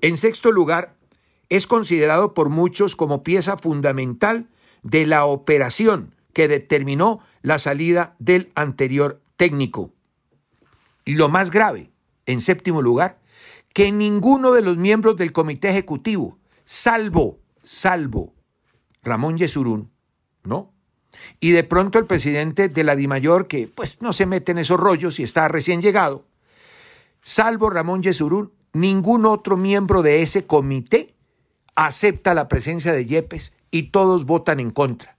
En 0.00 0.16
sexto 0.16 0.52
lugar, 0.52 0.94
es 1.48 1.66
considerado 1.66 2.32
por 2.32 2.48
muchos 2.48 2.94
como 2.94 3.24
pieza 3.24 3.58
fundamental 3.58 4.48
de 4.84 5.06
la 5.06 5.24
operación 5.24 6.14
que 6.32 6.46
determinó 6.46 7.20
la 7.42 7.58
salida 7.58 8.14
del 8.20 8.52
anterior 8.54 9.20
técnico. 9.36 9.92
Y 11.04 11.14
lo 11.14 11.28
más 11.28 11.50
grave, 11.50 11.90
en 12.26 12.40
séptimo 12.40 12.82
lugar, 12.82 13.18
que 13.72 13.90
ninguno 13.92 14.52
de 14.52 14.62
los 14.62 14.76
miembros 14.76 15.16
del 15.16 15.32
comité 15.32 15.70
ejecutivo, 15.70 16.38
salvo, 16.64 17.40
salvo 17.62 18.34
Ramón 19.02 19.36
Yesurún, 19.36 19.90
¿no? 20.44 20.72
Y 21.40 21.52
de 21.52 21.64
pronto 21.64 21.98
el 21.98 22.06
presidente 22.06 22.68
de 22.68 22.84
la 22.84 22.96
DIMAYOR, 22.96 23.46
que 23.46 23.68
pues 23.68 24.02
no 24.02 24.12
se 24.12 24.26
mete 24.26 24.52
en 24.52 24.58
esos 24.58 24.80
rollos 24.80 25.18
y 25.20 25.22
está 25.22 25.48
recién 25.48 25.80
llegado, 25.80 26.24
salvo 27.20 27.70
Ramón 27.70 28.02
Yesurún, 28.02 28.52
ningún 28.72 29.26
otro 29.26 29.56
miembro 29.56 30.02
de 30.02 30.22
ese 30.22 30.46
comité 30.46 31.14
acepta 31.74 32.34
la 32.34 32.48
presencia 32.48 32.92
de 32.92 33.06
Yepes 33.06 33.52
y 33.70 33.84
todos 33.84 34.26
votan 34.26 34.60
en 34.60 34.70
contra. 34.70 35.16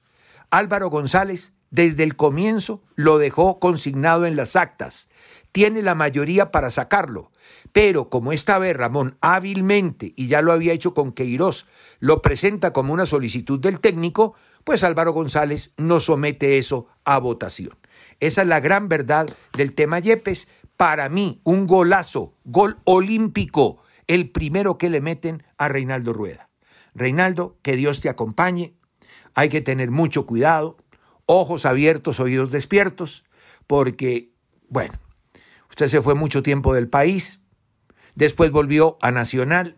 Álvaro 0.50 0.90
González 0.90 1.54
desde 1.72 2.04
el 2.04 2.16
comienzo 2.16 2.82
lo 2.96 3.18
dejó 3.18 3.60
consignado 3.60 4.26
en 4.26 4.36
las 4.36 4.56
actas. 4.56 5.10
Tiene 5.56 5.82
la 5.82 5.96
mayoría 5.96 6.52
para 6.52 6.70
sacarlo. 6.70 7.32
Pero 7.72 8.10
como 8.10 8.34
esta 8.34 8.60
vez 8.60 8.76
Ramón 8.76 9.18
hábilmente, 9.22 10.12
y 10.18 10.28
ya 10.28 10.42
lo 10.42 10.52
había 10.52 10.74
hecho 10.74 10.94
con 10.94 11.14
Queiroz, 11.14 11.66
lo 12.02 12.22
presenta 12.22 12.74
como 12.74 12.92
una 12.92 13.06
solicitud 13.06 13.58
del 13.62 13.80
técnico, 13.80 14.36
pues 14.66 14.84
Álvaro 14.84 15.14
González 15.14 15.72
no 15.78 16.02
somete 16.02 16.58
eso 16.58 16.88
a 17.06 17.20
votación. 17.20 17.78
Esa 18.20 18.42
es 18.42 18.50
la 18.50 18.60
gran 18.60 18.90
verdad 18.90 19.30
del 19.56 19.74
tema 19.74 20.00
Yepes. 20.00 20.50
Para 20.76 21.08
mí, 21.08 21.40
un 21.46 21.68
golazo, 21.68 22.34
gol 22.44 22.80
olímpico, 22.84 23.78
el 24.08 24.32
primero 24.32 24.78
que 24.78 24.90
le 24.90 25.00
meten 25.00 25.42
a 25.58 25.70
Reinaldo 25.70 26.12
Rueda. 26.12 26.50
Reinaldo, 26.96 27.56
que 27.62 27.78
Dios 27.78 28.02
te 28.02 28.10
acompañe. 28.10 28.74
Hay 29.36 29.48
que 29.48 29.62
tener 29.62 29.90
mucho 29.90 30.26
cuidado, 30.26 30.76
ojos 31.26 31.66
abiertos, 31.66 32.20
oídos 32.20 32.52
despiertos, 32.52 33.24
porque, 33.68 34.34
bueno, 34.68 35.00
usted 35.76 35.90
se 35.90 36.02
fue 36.02 36.16
mucho 36.16 36.42
tiempo 36.42 36.74
del 36.74 36.88
país, 36.88 37.42
después 38.16 38.50
volvió 38.50 38.98
a 39.02 39.12
Nacional, 39.12 39.78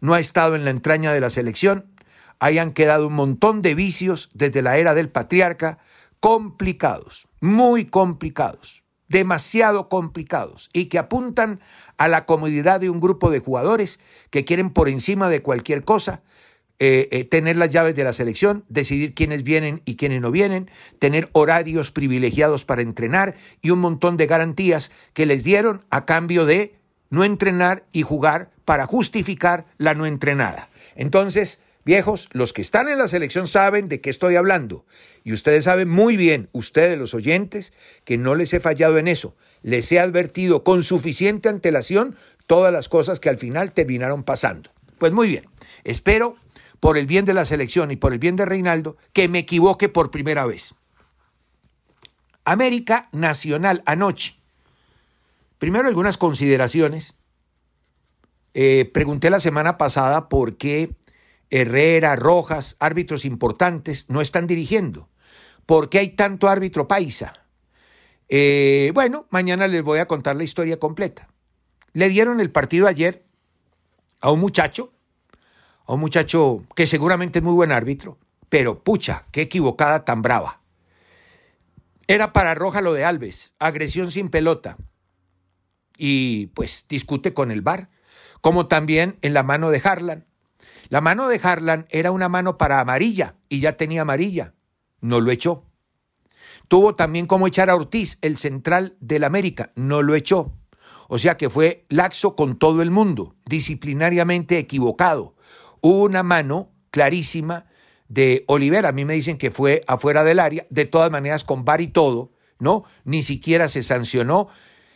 no 0.00 0.14
ha 0.14 0.18
estado 0.18 0.56
en 0.56 0.64
la 0.64 0.70
entraña 0.70 1.12
de 1.12 1.20
la 1.20 1.30
selección, 1.30 1.94
hayan 2.40 2.72
quedado 2.72 3.06
un 3.06 3.12
montón 3.12 3.62
de 3.62 3.76
vicios 3.76 4.30
desde 4.34 4.62
la 4.62 4.78
era 4.78 4.94
del 4.94 5.10
patriarca, 5.10 5.78
complicados, 6.18 7.28
muy 7.40 7.84
complicados, 7.84 8.82
demasiado 9.06 9.88
complicados, 9.88 10.70
y 10.72 10.86
que 10.86 10.98
apuntan 10.98 11.60
a 11.98 12.08
la 12.08 12.26
comodidad 12.26 12.80
de 12.80 12.90
un 12.90 12.98
grupo 12.98 13.30
de 13.30 13.38
jugadores 13.38 14.00
que 14.30 14.44
quieren 14.44 14.70
por 14.70 14.88
encima 14.88 15.28
de 15.28 15.40
cualquier 15.40 15.84
cosa 15.84 16.20
eh, 16.80 17.08
eh, 17.10 17.24
tener 17.24 17.56
las 17.56 17.70
llaves 17.70 17.96
de 17.96 18.04
la 18.04 18.12
selección, 18.12 18.64
decidir 18.68 19.12
quiénes 19.12 19.42
vienen 19.42 19.82
y 19.84 19.96
quiénes 19.96 20.20
no 20.20 20.30
vienen, 20.30 20.70
tener 21.00 21.28
horarios 21.32 21.90
privilegiados 21.90 22.64
para 22.64 22.82
entrenar 22.82 23.34
y 23.60 23.70
un 23.70 23.80
montón 23.80 24.16
de 24.16 24.26
garantías 24.26 24.92
que 25.12 25.26
les 25.26 25.42
dieron 25.42 25.84
a 25.90 26.04
cambio 26.04 26.46
de 26.46 26.76
no 27.10 27.24
entrenar 27.24 27.84
y 27.92 28.02
jugar 28.02 28.50
para 28.64 28.86
justificar 28.86 29.66
la 29.76 29.94
no 29.94 30.06
entrenada. 30.06 30.68
Entonces, 30.94 31.60
viejos, 31.84 32.28
los 32.32 32.52
que 32.52 32.62
están 32.62 32.88
en 32.88 32.98
la 32.98 33.08
selección 33.08 33.48
saben 33.48 33.88
de 33.88 34.00
qué 34.00 34.10
estoy 34.10 34.36
hablando. 34.36 34.84
Y 35.24 35.32
ustedes 35.32 35.64
saben 35.64 35.88
muy 35.88 36.16
bien, 36.16 36.48
ustedes 36.52 36.96
los 36.96 37.12
oyentes, 37.12 37.72
que 38.04 38.18
no 38.18 38.34
les 38.34 38.52
he 38.54 38.60
fallado 38.60 38.98
en 38.98 39.08
eso. 39.08 39.34
Les 39.62 39.90
he 39.90 39.98
advertido 39.98 40.62
con 40.62 40.84
suficiente 40.84 41.48
antelación 41.48 42.14
todas 42.46 42.72
las 42.72 42.88
cosas 42.88 43.18
que 43.18 43.30
al 43.30 43.38
final 43.38 43.72
terminaron 43.72 44.22
pasando. 44.22 44.70
Pues 44.98 45.12
muy 45.12 45.28
bien, 45.28 45.46
espero 45.84 46.36
por 46.80 46.96
el 46.96 47.06
bien 47.06 47.24
de 47.24 47.34
la 47.34 47.44
selección 47.44 47.90
y 47.90 47.96
por 47.96 48.12
el 48.12 48.18
bien 48.18 48.36
de 48.36 48.46
Reinaldo, 48.46 48.96
que 49.12 49.28
me 49.28 49.40
equivoque 49.40 49.88
por 49.88 50.10
primera 50.10 50.46
vez. 50.46 50.74
América 52.44 53.08
Nacional 53.12 53.82
anoche. 53.84 54.36
Primero 55.58 55.88
algunas 55.88 56.16
consideraciones. 56.16 57.14
Eh, 58.54 58.90
pregunté 58.92 59.28
la 59.30 59.40
semana 59.40 59.76
pasada 59.76 60.28
por 60.28 60.56
qué 60.56 60.96
Herrera, 61.50 62.16
Rojas, 62.16 62.76
árbitros 62.78 63.24
importantes, 63.24 64.06
no 64.08 64.20
están 64.20 64.46
dirigiendo. 64.46 65.08
¿Por 65.66 65.88
qué 65.88 65.98
hay 65.98 66.08
tanto 66.10 66.48
árbitro 66.48 66.88
paisa? 66.88 67.44
Eh, 68.28 68.90
bueno, 68.94 69.26
mañana 69.30 69.68
les 69.68 69.82
voy 69.82 69.98
a 69.98 70.06
contar 70.06 70.36
la 70.36 70.44
historia 70.44 70.78
completa. 70.78 71.28
Le 71.92 72.08
dieron 72.08 72.40
el 72.40 72.50
partido 72.50 72.86
ayer 72.86 73.24
a 74.20 74.30
un 74.30 74.40
muchacho 74.40 74.92
a 75.88 75.94
un 75.94 76.00
muchacho 76.00 76.64
que 76.76 76.86
seguramente 76.86 77.38
es 77.38 77.42
muy 77.42 77.54
buen 77.54 77.72
árbitro, 77.72 78.18
pero 78.50 78.84
pucha, 78.84 79.24
qué 79.32 79.40
equivocada 79.40 80.04
tan 80.04 80.20
brava. 80.20 80.60
Era 82.06 82.32
para 82.32 82.54
Roja 82.54 82.82
lo 82.82 82.92
de 82.92 83.04
Alves, 83.04 83.54
agresión 83.58 84.10
sin 84.10 84.28
pelota. 84.28 84.76
Y 85.96 86.48
pues 86.48 86.86
discute 86.88 87.34
con 87.34 87.50
el 87.50 87.62
VAR. 87.62 87.88
como 88.40 88.68
también 88.68 89.18
en 89.22 89.34
la 89.34 89.42
mano 89.42 89.70
de 89.70 89.80
Harlan. 89.82 90.26
La 90.90 91.00
mano 91.00 91.26
de 91.26 91.40
Harlan 91.42 91.86
era 91.90 92.12
una 92.12 92.28
mano 92.28 92.56
para 92.56 92.80
amarilla 92.80 93.34
y 93.48 93.58
ya 93.60 93.76
tenía 93.76 94.02
amarilla. 94.02 94.54
No 95.00 95.20
lo 95.20 95.32
echó. 95.32 95.64
Tuvo 96.68 96.94
también 96.94 97.26
como 97.26 97.46
echar 97.46 97.68
a 97.68 97.74
Ortiz, 97.74 98.18
el 98.20 98.36
central 98.36 98.96
del 99.00 99.24
América. 99.24 99.72
No 99.74 100.02
lo 100.02 100.14
echó. 100.14 100.52
O 101.08 101.18
sea 101.18 101.36
que 101.36 101.50
fue 101.50 101.84
laxo 101.88 102.36
con 102.36 102.58
todo 102.58 102.80
el 102.82 102.90
mundo, 102.90 103.34
disciplinariamente 103.46 104.58
equivocado. 104.58 105.34
Hubo 105.80 106.04
una 106.04 106.22
mano 106.22 106.70
clarísima 106.90 107.66
de 108.08 108.44
Olivera. 108.46 108.90
A 108.90 108.92
mí 108.92 109.04
me 109.04 109.14
dicen 109.14 109.38
que 109.38 109.50
fue 109.50 109.82
afuera 109.86 110.24
del 110.24 110.38
área, 110.38 110.66
de 110.70 110.86
todas 110.86 111.10
maneras 111.10 111.44
con 111.44 111.64
bar 111.64 111.80
y 111.80 111.88
todo, 111.88 112.32
¿no? 112.58 112.84
Ni 113.04 113.22
siquiera 113.22 113.68
se 113.68 113.82
sancionó. 113.82 114.48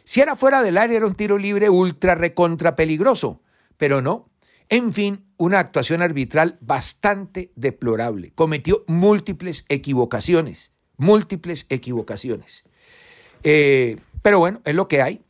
Si 0.05 0.21
era 0.21 0.37
fuera 0.37 0.63
del 0.63 0.79
área 0.79 0.97
era 0.97 1.07
un 1.07 1.15
tiro 1.15 1.39
libre 1.39 1.71
ultra 1.71 2.15
recontra 2.15 2.75
peligroso, 2.77 3.41
pero 3.77 4.03
no. 4.03 4.27
En 4.69 4.93
fin, 4.93 5.27
una 5.37 5.59
actuación 5.59 6.03
arbitral 6.03 6.57
bastante 6.61 7.53
deplorable. 7.57 8.33
Cometió 8.35 8.85
múltiples 8.87 9.67
equivocaciones, 9.69 10.73
múltiples 10.97 11.67
equivocaciones. 11.69 12.65
Eh, 13.43 13.99
pero 14.23 14.39
bueno, 14.39 14.63
es 14.65 14.75
lo 14.75 14.89
que 14.89 15.03
hay. 15.03 15.23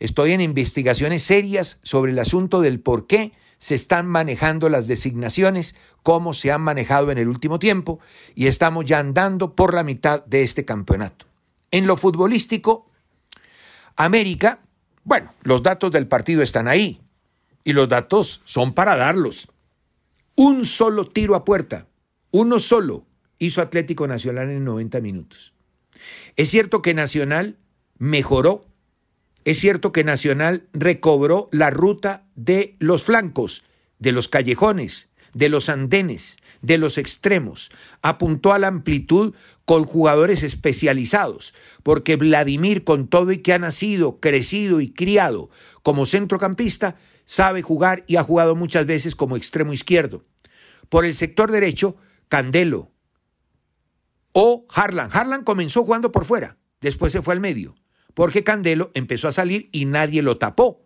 Estoy 0.00 0.32
en 0.32 0.40
investigaciones 0.40 1.22
serias 1.22 1.78
sobre 1.82 2.12
el 2.12 2.18
asunto 2.18 2.62
del 2.62 2.80
por 2.80 3.06
qué 3.06 3.32
se 3.60 3.74
están 3.74 4.08
manejando 4.08 4.70
las 4.70 4.88
designaciones, 4.88 5.76
cómo 6.02 6.32
se 6.32 6.50
han 6.50 6.62
manejado 6.62 7.12
en 7.12 7.18
el 7.18 7.28
último 7.28 7.58
tiempo, 7.58 8.00
y 8.34 8.46
estamos 8.46 8.86
ya 8.86 8.98
andando 8.98 9.54
por 9.54 9.74
la 9.74 9.84
mitad 9.84 10.24
de 10.24 10.42
este 10.42 10.64
campeonato. 10.64 11.26
En 11.70 11.86
lo 11.86 11.98
futbolístico, 11.98 12.90
América, 13.96 14.60
bueno, 15.04 15.34
los 15.42 15.62
datos 15.62 15.92
del 15.92 16.08
partido 16.08 16.42
están 16.42 16.68
ahí, 16.68 17.02
y 17.62 17.74
los 17.74 17.88
datos 17.88 18.40
son 18.44 18.72
para 18.72 18.96
darlos. 18.96 19.48
Un 20.34 20.64
solo 20.64 21.06
tiro 21.06 21.34
a 21.34 21.44
puerta, 21.44 21.86
uno 22.30 22.60
solo, 22.60 23.04
hizo 23.38 23.60
Atlético 23.60 24.08
Nacional 24.08 24.48
en 24.48 24.64
90 24.64 25.02
minutos. 25.02 25.52
Es 26.36 26.48
cierto 26.48 26.80
que 26.80 26.94
Nacional 26.94 27.58
mejoró 27.98 28.64
es 29.50 29.58
cierto 29.58 29.92
que 29.92 30.04
Nacional 30.04 30.68
recobró 30.72 31.48
la 31.50 31.70
ruta 31.70 32.24
de 32.36 32.76
los 32.78 33.02
flancos, 33.02 33.64
de 33.98 34.12
los 34.12 34.28
callejones, 34.28 35.08
de 35.34 35.48
los 35.48 35.68
andenes, 35.68 36.36
de 36.62 36.78
los 36.78 36.98
extremos. 36.98 37.72
Apuntó 38.00 38.52
a 38.52 38.60
la 38.60 38.68
amplitud 38.68 39.34
con 39.64 39.84
jugadores 39.84 40.44
especializados, 40.44 41.52
porque 41.82 42.14
Vladimir, 42.14 42.84
con 42.84 43.08
todo 43.08 43.32
y 43.32 43.38
que 43.38 43.52
ha 43.52 43.58
nacido, 43.58 44.20
crecido 44.20 44.80
y 44.80 44.92
criado 44.92 45.50
como 45.82 46.06
centrocampista, 46.06 46.94
sabe 47.24 47.62
jugar 47.62 48.04
y 48.06 48.16
ha 48.16 48.22
jugado 48.22 48.54
muchas 48.54 48.86
veces 48.86 49.16
como 49.16 49.36
extremo 49.36 49.72
izquierdo. 49.72 50.24
Por 50.88 51.04
el 51.04 51.16
sector 51.16 51.50
derecho, 51.50 51.96
Candelo 52.28 52.92
o 54.32 54.64
Harlan. 54.72 55.10
Harlan 55.12 55.42
comenzó 55.42 55.82
jugando 55.82 56.12
por 56.12 56.24
fuera, 56.24 56.56
después 56.80 57.12
se 57.12 57.20
fue 57.20 57.34
al 57.34 57.40
medio 57.40 57.74
porque 58.14 58.44
Candelo 58.44 58.90
empezó 58.94 59.28
a 59.28 59.32
salir 59.32 59.68
y 59.72 59.84
nadie 59.84 60.22
lo 60.22 60.38
tapó. 60.38 60.82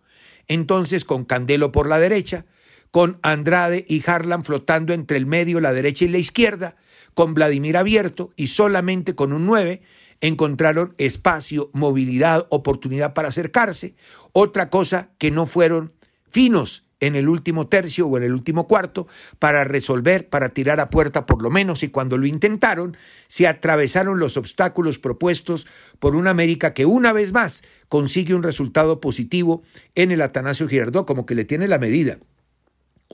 Entonces, 0.46 1.04
con 1.04 1.24
Candelo 1.24 1.72
por 1.72 1.88
la 1.88 1.98
derecha, 1.98 2.44
con 2.90 3.18
Andrade 3.22 3.84
y 3.88 4.02
Harlan 4.08 4.44
flotando 4.44 4.92
entre 4.92 5.16
el 5.16 5.26
medio, 5.26 5.60
la 5.60 5.72
derecha 5.72 6.04
y 6.04 6.08
la 6.08 6.18
izquierda, 6.18 6.76
con 7.14 7.34
Vladimir 7.34 7.76
abierto 7.76 8.32
y 8.36 8.48
solamente 8.48 9.14
con 9.14 9.32
un 9.32 9.46
9, 9.46 9.82
encontraron 10.20 10.94
espacio, 10.98 11.70
movilidad, 11.72 12.46
oportunidad 12.50 13.14
para 13.14 13.28
acercarse. 13.28 13.94
Otra 14.32 14.70
cosa 14.70 15.10
que 15.18 15.30
no 15.30 15.46
fueron 15.46 15.92
finos 16.30 16.83
en 17.06 17.16
el 17.16 17.28
último 17.28 17.66
tercio 17.68 18.06
o 18.06 18.16
en 18.16 18.22
el 18.22 18.32
último 18.32 18.66
cuarto 18.66 19.06
para 19.38 19.64
resolver, 19.64 20.28
para 20.28 20.48
tirar 20.48 20.80
a 20.80 20.90
puerta 20.90 21.26
por 21.26 21.42
lo 21.42 21.50
menos, 21.50 21.82
y 21.82 21.88
cuando 21.88 22.16
lo 22.18 22.26
intentaron, 22.26 22.96
se 23.28 23.46
atravesaron 23.46 24.18
los 24.18 24.36
obstáculos 24.36 24.98
propuestos 24.98 25.66
por 25.98 26.16
una 26.16 26.30
América 26.30 26.74
que 26.74 26.86
una 26.86 27.12
vez 27.12 27.32
más 27.32 27.62
consigue 27.88 28.34
un 28.34 28.42
resultado 28.42 29.00
positivo 29.00 29.62
en 29.94 30.10
el 30.10 30.22
Atanasio 30.22 30.68
Girardot, 30.68 31.06
como 31.06 31.26
que 31.26 31.34
le 31.34 31.44
tiene 31.44 31.68
la 31.68 31.78
medida. 31.78 32.18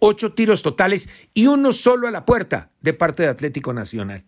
Ocho 0.00 0.32
tiros 0.32 0.62
totales 0.62 1.10
y 1.34 1.46
uno 1.46 1.72
solo 1.72 2.06
a 2.06 2.10
la 2.10 2.24
puerta 2.24 2.70
de 2.80 2.94
parte 2.94 3.24
de 3.24 3.28
Atlético 3.28 3.72
Nacional. 3.74 4.24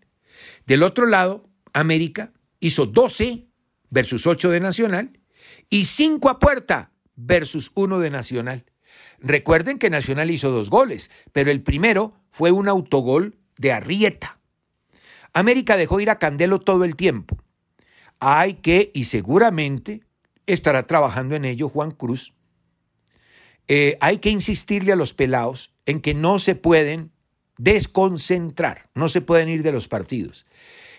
Del 0.67 0.83
otro 0.83 1.07
lado, 1.07 1.49
América 1.73 2.33
hizo 2.61 2.87
12 2.87 3.47
versus 3.91 4.27
8 4.27 4.51
de 4.51 4.61
Nacional 4.61 5.21
y 5.71 5.85
5 5.85 6.29
a 6.29 6.39
puerta 6.39 6.93
versus 7.15 7.71
1 7.75 8.01
de 8.01 8.11
Nacional. 8.11 8.65
Recuerden 9.23 9.79
que 9.79 9.89
Nacional 9.89 10.31
hizo 10.31 10.51
dos 10.51 10.69
goles, 10.69 11.11
pero 11.33 11.51
el 11.51 11.63
primero 11.63 12.13
fue 12.31 12.51
un 12.51 12.69
autogol 12.69 13.39
de 13.57 13.73
Arrieta. 13.73 14.39
América 15.33 15.77
dejó 15.77 16.01
ir 16.01 16.11
a 16.11 16.19
Candelo 16.19 16.61
todo 16.61 16.85
el 16.85 16.97
tiempo. 16.97 17.39
Hay 18.19 18.55
que, 18.55 18.91
y 18.95 19.05
seguramente 19.05 20.03
estará 20.47 20.87
trabajando 20.87 21.37
en 21.37 21.45
ello 21.45 21.69
Juan 21.69 21.93
Cruz, 21.93 22.35
eh, 23.69 23.97
hay 24.01 24.19
que 24.19 24.31
insistirle 24.31 24.93
a 24.93 24.97
los 24.97 25.15
pelados 25.15 25.73
en 25.87 26.01
que 26.01 26.15
no 26.15 26.39
se 26.39 26.55
pueden 26.55 27.13
desconcentrar, 27.59 28.91
no 28.95 29.09
se 29.09 29.21
pueden 29.21 29.49
ir 29.49 29.63
de 29.63 29.73
los 29.73 29.89
partidos. 29.89 30.47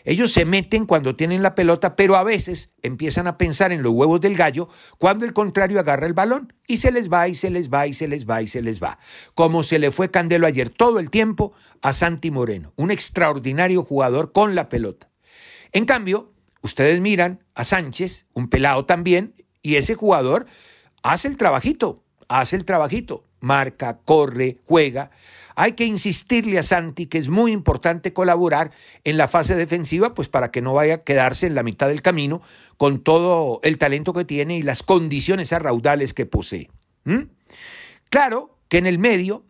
Ellos 0.05 0.31
se 0.33 0.45
meten 0.45 0.85
cuando 0.85 1.15
tienen 1.15 1.41
la 1.41 1.55
pelota, 1.55 1.95
pero 1.95 2.15
a 2.15 2.23
veces 2.23 2.71
empiezan 2.81 3.27
a 3.27 3.37
pensar 3.37 3.71
en 3.71 3.83
los 3.83 3.93
huevos 3.93 4.19
del 4.19 4.35
gallo 4.35 4.69
cuando 4.97 5.25
el 5.25 5.33
contrario 5.33 5.79
agarra 5.79 6.07
el 6.07 6.13
balón 6.13 6.53
y 6.67 6.77
se 6.77 6.91
les 6.91 7.11
va 7.11 7.27
y 7.27 7.35
se 7.35 7.49
les 7.49 7.69
va 7.69 7.87
y 7.87 7.93
se 7.93 8.07
les 8.07 8.29
va 8.29 8.41
y 8.41 8.47
se 8.47 8.61
les 8.61 8.81
va. 8.81 8.99
Como 9.33 9.63
se 9.63 9.79
le 9.79 9.91
fue 9.91 10.11
Candelo 10.11 10.47
ayer 10.47 10.69
todo 10.69 10.99
el 10.99 11.09
tiempo 11.09 11.53
a 11.81 11.93
Santi 11.93 12.31
Moreno, 12.31 12.73
un 12.75 12.91
extraordinario 12.91 13.83
jugador 13.83 14.31
con 14.31 14.55
la 14.55 14.69
pelota. 14.69 15.09
En 15.71 15.85
cambio, 15.85 16.33
ustedes 16.61 16.99
miran 16.99 17.43
a 17.55 17.63
Sánchez, 17.63 18.25
un 18.33 18.49
pelado 18.49 18.85
también, 18.85 19.35
y 19.61 19.75
ese 19.75 19.95
jugador 19.95 20.45
hace 21.01 21.27
el 21.27 21.37
trabajito, 21.37 22.03
hace 22.27 22.55
el 22.55 22.65
trabajito, 22.65 23.25
marca, 23.39 23.99
corre, 24.05 24.59
juega. 24.65 25.11
Hay 25.55 25.73
que 25.73 25.85
insistirle 25.85 26.59
a 26.59 26.63
Santi 26.63 27.05
que 27.05 27.17
es 27.17 27.29
muy 27.29 27.51
importante 27.51 28.13
colaborar 28.13 28.71
en 29.03 29.17
la 29.17 29.27
fase 29.27 29.55
defensiva, 29.55 30.13
pues 30.13 30.29
para 30.29 30.51
que 30.51 30.61
no 30.61 30.73
vaya 30.73 30.95
a 30.95 31.03
quedarse 31.03 31.47
en 31.47 31.55
la 31.55 31.63
mitad 31.63 31.87
del 31.87 32.01
camino 32.01 32.41
con 32.77 33.03
todo 33.03 33.59
el 33.63 33.77
talento 33.77 34.13
que 34.13 34.25
tiene 34.25 34.57
y 34.57 34.63
las 34.63 34.83
condiciones 34.83 35.53
arraudales 35.53 36.13
que 36.13 36.25
posee. 36.25 36.69
Claro 38.09 38.57
que 38.67 38.77
en 38.77 38.87
el 38.87 38.99
medio 38.99 39.45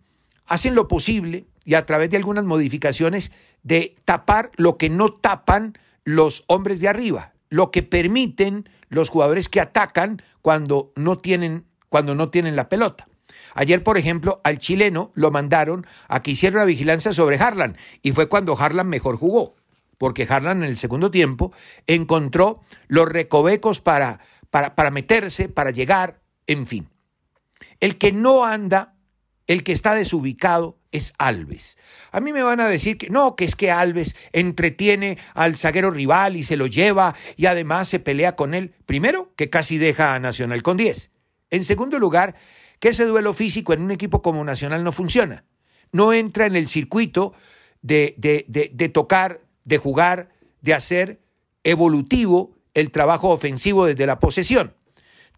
hacen 0.46 0.76
lo 0.76 0.88
posible 0.88 1.46
y 1.66 1.76
a 1.76 1.86
través 1.86 2.10
de 2.10 2.18
algunas 2.18 2.44
modificaciones 2.44 3.32
de 3.64 3.96
tapar 4.06 4.52
lo 4.58 4.78
que 4.78 4.90
no 4.90 5.14
tapan 5.14 5.78
los 6.04 6.44
hombres 6.48 6.82
de 6.82 6.90
arriba, 6.90 7.34
lo 7.50 7.72
que 7.72 7.84
permiten 7.84 8.70
los 8.90 9.10
jugadores 9.10 9.50
que 9.50 9.62
atacan 9.62 10.22
cuando 10.42 10.92
no 10.96 11.18
tienen, 11.18 11.66
cuando 11.90 12.16
no 12.16 12.30
tienen 12.30 12.56
la 12.56 12.70
pelota. 12.70 13.08
Ayer, 13.54 13.84
por 13.84 13.98
ejemplo, 13.98 14.42
al 14.44 14.58
chileno 14.58 15.12
lo 15.16 15.32
mandaron 15.32 15.86
a 16.08 16.22
que 16.22 16.32
hiciera 16.32 16.58
una 16.58 16.66
vigilancia 16.66 17.14
sobre 17.14 17.38
Harlan 17.38 17.78
y 18.02 18.12
fue 18.12 18.30
cuando 18.30 18.58
Harlan 18.58 18.88
mejor 18.88 19.18
jugó, 19.18 19.56
porque 19.98 20.28
Harlan 20.30 20.64
en 20.64 20.70
el 20.70 20.78
segundo 20.78 21.12
tiempo 21.12 21.54
encontró 21.88 22.62
los 22.88 23.08
recovecos 23.08 23.80
para, 23.80 24.20
para, 24.50 24.76
para 24.76 24.92
meterse, 24.92 25.50
para 25.50 25.72
llegar, 25.72 26.22
en 26.48 26.68
fin. 26.68 26.90
El 27.80 27.98
que 27.98 28.12
no 28.12 28.46
anda, 28.46 28.96
el 29.48 29.64
que 29.64 29.72
está 29.72 29.94
desubicado, 29.94 30.80
es 30.94 31.14
Alves. 31.18 31.78
A 32.12 32.22
mí 32.22 32.32
me 32.32 32.44
van 32.44 32.60
a 32.62 32.68
decir 32.68 32.98
que 32.98 33.10
no, 33.10 33.36
que 33.36 33.46
es 33.46 33.56
que 33.56 33.72
Alves 33.72 34.16
entretiene 34.32 35.18
al 35.34 35.58
zaguero 35.58 35.92
rival 35.92 36.38
y 36.38 36.44
se 36.44 36.56
lo 36.56 36.68
lleva 36.68 37.16
y 37.36 37.48
además 37.48 37.90
se 37.90 38.00
pelea 38.00 38.36
con 38.36 38.54
él. 38.54 38.76
Primero, 38.86 39.34
que 39.36 39.50
casi 39.50 39.78
deja 39.78 40.14
a 40.14 40.20
Nacional 40.20 40.62
con 40.62 40.78
10. 40.78 41.12
En 41.50 41.66
segundo 41.66 42.00
lugar, 42.00 42.36
que 42.84 42.90
ese 42.90 43.06
duelo 43.06 43.34
físico 43.34 43.72
en 43.72 43.82
un 43.82 43.92
equipo 43.92 44.22
como 44.22 44.44
Nacional 44.44 44.84
no 44.84 44.92
funciona. 44.92 45.46
No 45.94 46.12
entra 46.12 46.48
en 46.48 46.58
el 46.58 46.68
circuito 46.68 47.34
de, 47.82 48.14
de, 48.18 48.90
tocar, 48.90 49.40
de 49.64 49.78
jugar, 49.78 50.28
de 50.60 50.74
hacer 50.74 51.22
evolutivo 51.64 52.58
el 52.74 52.92
trabajo 52.92 53.30
ofensivo 53.30 53.86
desde 53.86 54.06
la 54.06 54.20
posesión. 54.20 54.74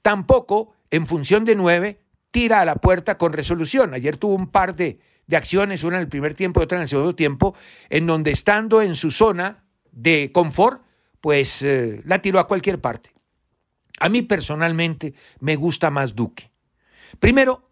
Tampoco, 0.01 0.73
en 0.89 1.05
función 1.05 1.45
de 1.45 1.53
nueve, 1.53 1.99
tira 2.31 2.61
a 2.61 2.65
la 2.65 2.77
puerta 2.77 3.19
con 3.19 3.31
resolución. 3.31 3.93
Ayer 3.93 4.17
tuvo 4.17 4.33
un 4.33 4.47
par 4.47 4.75
de, 4.75 4.97
de 5.27 5.37
acciones, 5.37 5.83
una 5.83 5.97
en 5.97 6.01
el 6.01 6.09
primer 6.09 6.33
tiempo 6.33 6.61
y 6.61 6.63
otra 6.63 6.79
en 6.79 6.81
el 6.81 6.89
segundo 6.89 7.13
tiempo, 7.13 7.55
en 7.91 8.07
donde 8.07 8.31
estando 8.31 8.81
en 8.81 8.95
su 8.95 9.11
zona 9.11 9.65
de 9.91 10.31
confort, 10.33 10.81
pues 11.21 11.61
eh, 11.61 12.01
la 12.05 12.23
tiró 12.23 12.39
a 12.39 12.47
cualquier 12.47 12.81
parte. 12.81 13.11
A 13.99 14.09
mí 14.09 14.23
personalmente 14.23 15.13
me 15.41 15.55
gusta 15.55 15.91
más 15.91 16.15
Duque. 16.15 16.54
Primero, 17.19 17.69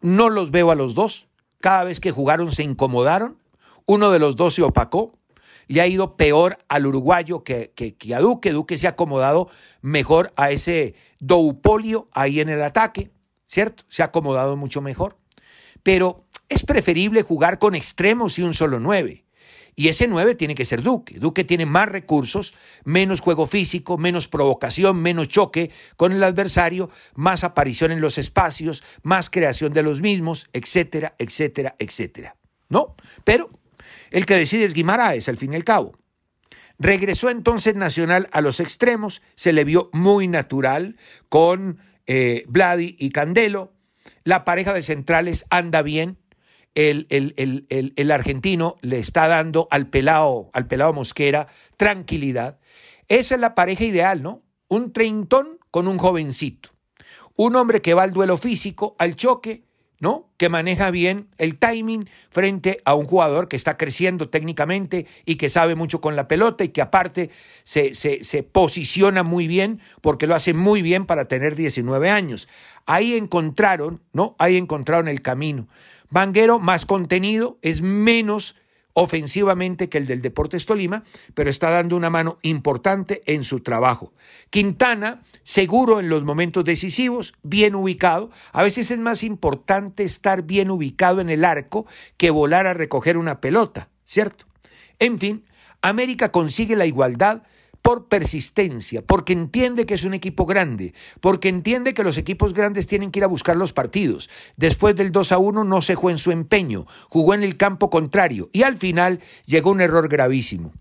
no 0.00 0.30
los 0.30 0.50
veo 0.50 0.70
a 0.70 0.74
los 0.74 0.94
dos. 0.94 1.28
Cada 1.60 1.84
vez 1.84 2.00
que 2.00 2.10
jugaron 2.10 2.52
se 2.52 2.62
incomodaron. 2.62 3.38
Uno 3.86 4.10
de 4.10 4.18
los 4.18 4.36
dos 4.36 4.54
se 4.54 4.62
opacó. 4.62 5.18
Le 5.66 5.80
ha 5.80 5.86
ido 5.86 6.16
peor 6.16 6.58
al 6.68 6.86
uruguayo 6.86 7.44
que, 7.44 7.72
que, 7.74 8.14
a 8.14 8.20
Duque. 8.20 8.52
Duque 8.52 8.78
se 8.78 8.86
ha 8.86 8.90
acomodado 8.90 9.48
mejor 9.82 10.32
a 10.36 10.50
ese 10.50 10.94
doupolio 11.20 12.08
ahí 12.12 12.40
en 12.40 12.48
el 12.48 12.62
ataque. 12.62 13.10
¿cierto? 13.50 13.84
Se 13.88 14.02
ha 14.02 14.06
acomodado 14.06 14.56
mucho 14.56 14.80
mejor. 14.80 15.16
Pero 15.82 16.24
es 16.48 16.64
preferible 16.64 17.22
jugar 17.22 17.58
con 17.58 17.74
extremos 17.74 18.38
y 18.38 18.42
un 18.42 18.54
solo 18.54 18.78
9. 18.78 19.24
Y 19.76 19.88
ese 19.88 20.06
9 20.06 20.34
tiene 20.34 20.54
que 20.54 20.64
ser 20.64 20.82
Duque. 20.82 21.18
Duque 21.18 21.44
tiene 21.44 21.66
más 21.66 21.88
recursos, 21.88 22.54
menos 22.84 23.20
juego 23.20 23.46
físico, 23.46 23.98
menos 23.98 24.28
provocación, 24.28 25.00
menos 25.00 25.28
choque 25.28 25.70
con 25.96 26.12
el 26.12 26.22
adversario, 26.22 26.90
más 27.14 27.44
aparición 27.44 27.92
en 27.92 28.00
los 28.00 28.18
espacios, 28.18 28.82
más 29.02 29.30
creación 29.30 29.72
de 29.72 29.82
los 29.82 30.00
mismos, 30.00 30.48
etcétera, 30.52 31.14
etcétera, 31.18 31.76
etcétera. 31.78 32.36
¿No? 32.68 32.94
Pero 33.24 33.50
el 34.10 34.26
que 34.26 34.34
decide 34.36 34.64
es 34.64 34.74
Guimaraes, 34.74 35.28
al 35.28 35.36
fin 35.36 35.52
y 35.52 35.56
al 35.56 35.64
cabo. 35.64 35.92
Regresó 36.78 37.28
entonces 37.28 37.74
Nacional 37.74 38.28
a 38.32 38.40
los 38.40 38.58
extremos, 38.58 39.20
se 39.34 39.52
le 39.52 39.64
vio 39.64 39.90
muy 39.92 40.28
natural 40.28 40.96
con 41.28 41.78
eh, 42.06 42.44
Vladi 42.48 42.96
y 42.98 43.10
Candelo. 43.10 43.74
La 44.24 44.44
pareja 44.44 44.72
de 44.72 44.82
centrales 44.82 45.44
anda 45.50 45.82
bien, 45.82 46.16
el, 46.74 47.06
el, 47.96 48.10
argentino 48.12 48.76
le 48.80 48.98
está 48.98 49.28
dando 49.28 49.68
al 49.70 49.88
pelado, 49.88 50.50
al 50.52 50.66
pelado 50.66 50.92
Mosquera 50.92 51.48
tranquilidad. 51.76 52.58
Esa 53.08 53.34
es 53.34 53.40
la 53.40 53.54
pareja 53.54 53.84
ideal, 53.84 54.22
¿no? 54.22 54.42
Un 54.68 54.92
treintón 54.92 55.58
con 55.70 55.88
un 55.88 55.98
jovencito. 55.98 56.70
Un 57.36 57.56
hombre 57.56 57.82
que 57.82 57.94
va 57.94 58.04
al 58.04 58.12
duelo 58.12 58.38
físico, 58.38 58.94
al 58.98 59.16
choque, 59.16 59.64
¿no? 59.98 60.30
Que 60.38 60.48
maneja 60.48 60.90
bien 60.90 61.28
el 61.36 61.58
timing 61.58 62.08
frente 62.30 62.80
a 62.84 62.94
un 62.94 63.04
jugador 63.04 63.48
que 63.48 63.56
está 63.56 63.76
creciendo 63.76 64.30
técnicamente 64.30 65.06
y 65.26 65.36
que 65.36 65.50
sabe 65.50 65.74
mucho 65.74 66.00
con 66.00 66.16
la 66.16 66.26
pelota 66.26 66.64
y 66.64 66.68
que 66.68 66.80
aparte 66.80 67.30
se, 67.64 67.94
se, 67.94 68.24
se, 68.24 68.42
posiciona 68.42 69.22
muy 69.22 69.46
bien 69.46 69.80
porque 70.00 70.26
lo 70.26 70.34
hace 70.34 70.54
muy 70.54 70.80
bien 70.80 71.04
para 71.04 71.26
tener 71.26 71.54
19 71.54 72.08
años. 72.08 72.48
Ahí 72.86 73.14
encontraron, 73.14 74.02
¿no? 74.12 74.36
Ahí 74.38 74.56
encontraron 74.56 75.06
el 75.06 75.20
camino. 75.20 75.68
Vanguero 76.10 76.58
más 76.58 76.86
contenido, 76.86 77.58
es 77.62 77.82
menos 77.82 78.56
ofensivamente 78.92 79.88
que 79.88 79.98
el 79.98 80.06
del 80.06 80.22
Deportes 80.22 80.66
Tolima, 80.66 81.04
pero 81.34 81.48
está 81.48 81.70
dando 81.70 81.96
una 81.96 82.10
mano 82.10 82.38
importante 82.42 83.22
en 83.26 83.44
su 83.44 83.60
trabajo. 83.60 84.12
Quintana, 84.50 85.22
seguro 85.42 86.00
en 86.00 86.08
los 86.08 86.24
momentos 86.24 86.64
decisivos, 86.64 87.34
bien 87.42 87.74
ubicado. 87.74 88.30
A 88.52 88.62
veces 88.62 88.90
es 88.90 88.98
más 88.98 89.22
importante 89.22 90.02
estar 90.02 90.42
bien 90.42 90.70
ubicado 90.70 91.20
en 91.20 91.30
el 91.30 91.44
arco 91.44 91.86
que 92.16 92.30
volar 92.30 92.66
a 92.66 92.74
recoger 92.74 93.16
una 93.16 93.40
pelota, 93.40 93.88
¿cierto? 94.04 94.46
En 94.98 95.18
fin, 95.18 95.44
América 95.80 96.32
consigue 96.32 96.76
la 96.76 96.86
igualdad 96.86 97.44
por 97.90 98.06
persistencia, 98.06 99.02
porque 99.02 99.32
entiende 99.32 99.84
que 99.84 99.94
es 99.94 100.04
un 100.04 100.14
equipo 100.14 100.46
grande, 100.46 100.94
porque 101.20 101.48
entiende 101.48 101.92
que 101.92 102.04
los 102.04 102.18
equipos 102.18 102.54
grandes 102.54 102.86
tienen 102.86 103.10
que 103.10 103.18
ir 103.18 103.24
a 103.24 103.26
buscar 103.26 103.56
los 103.56 103.72
partidos. 103.72 104.30
Después 104.56 104.94
del 104.94 105.10
2 105.10 105.32
a 105.32 105.38
1 105.38 105.64
no 105.64 105.82
se 105.82 105.96
jugó 105.96 106.10
en 106.10 106.18
su 106.18 106.30
empeño, 106.30 106.86
jugó 107.08 107.34
en 107.34 107.42
el 107.42 107.56
campo 107.56 107.90
contrario 107.90 108.48
y 108.52 108.62
al 108.62 108.76
final 108.76 109.18
llegó 109.44 109.72
un 109.72 109.80
error 109.80 110.08
gravísimo. 110.08 110.72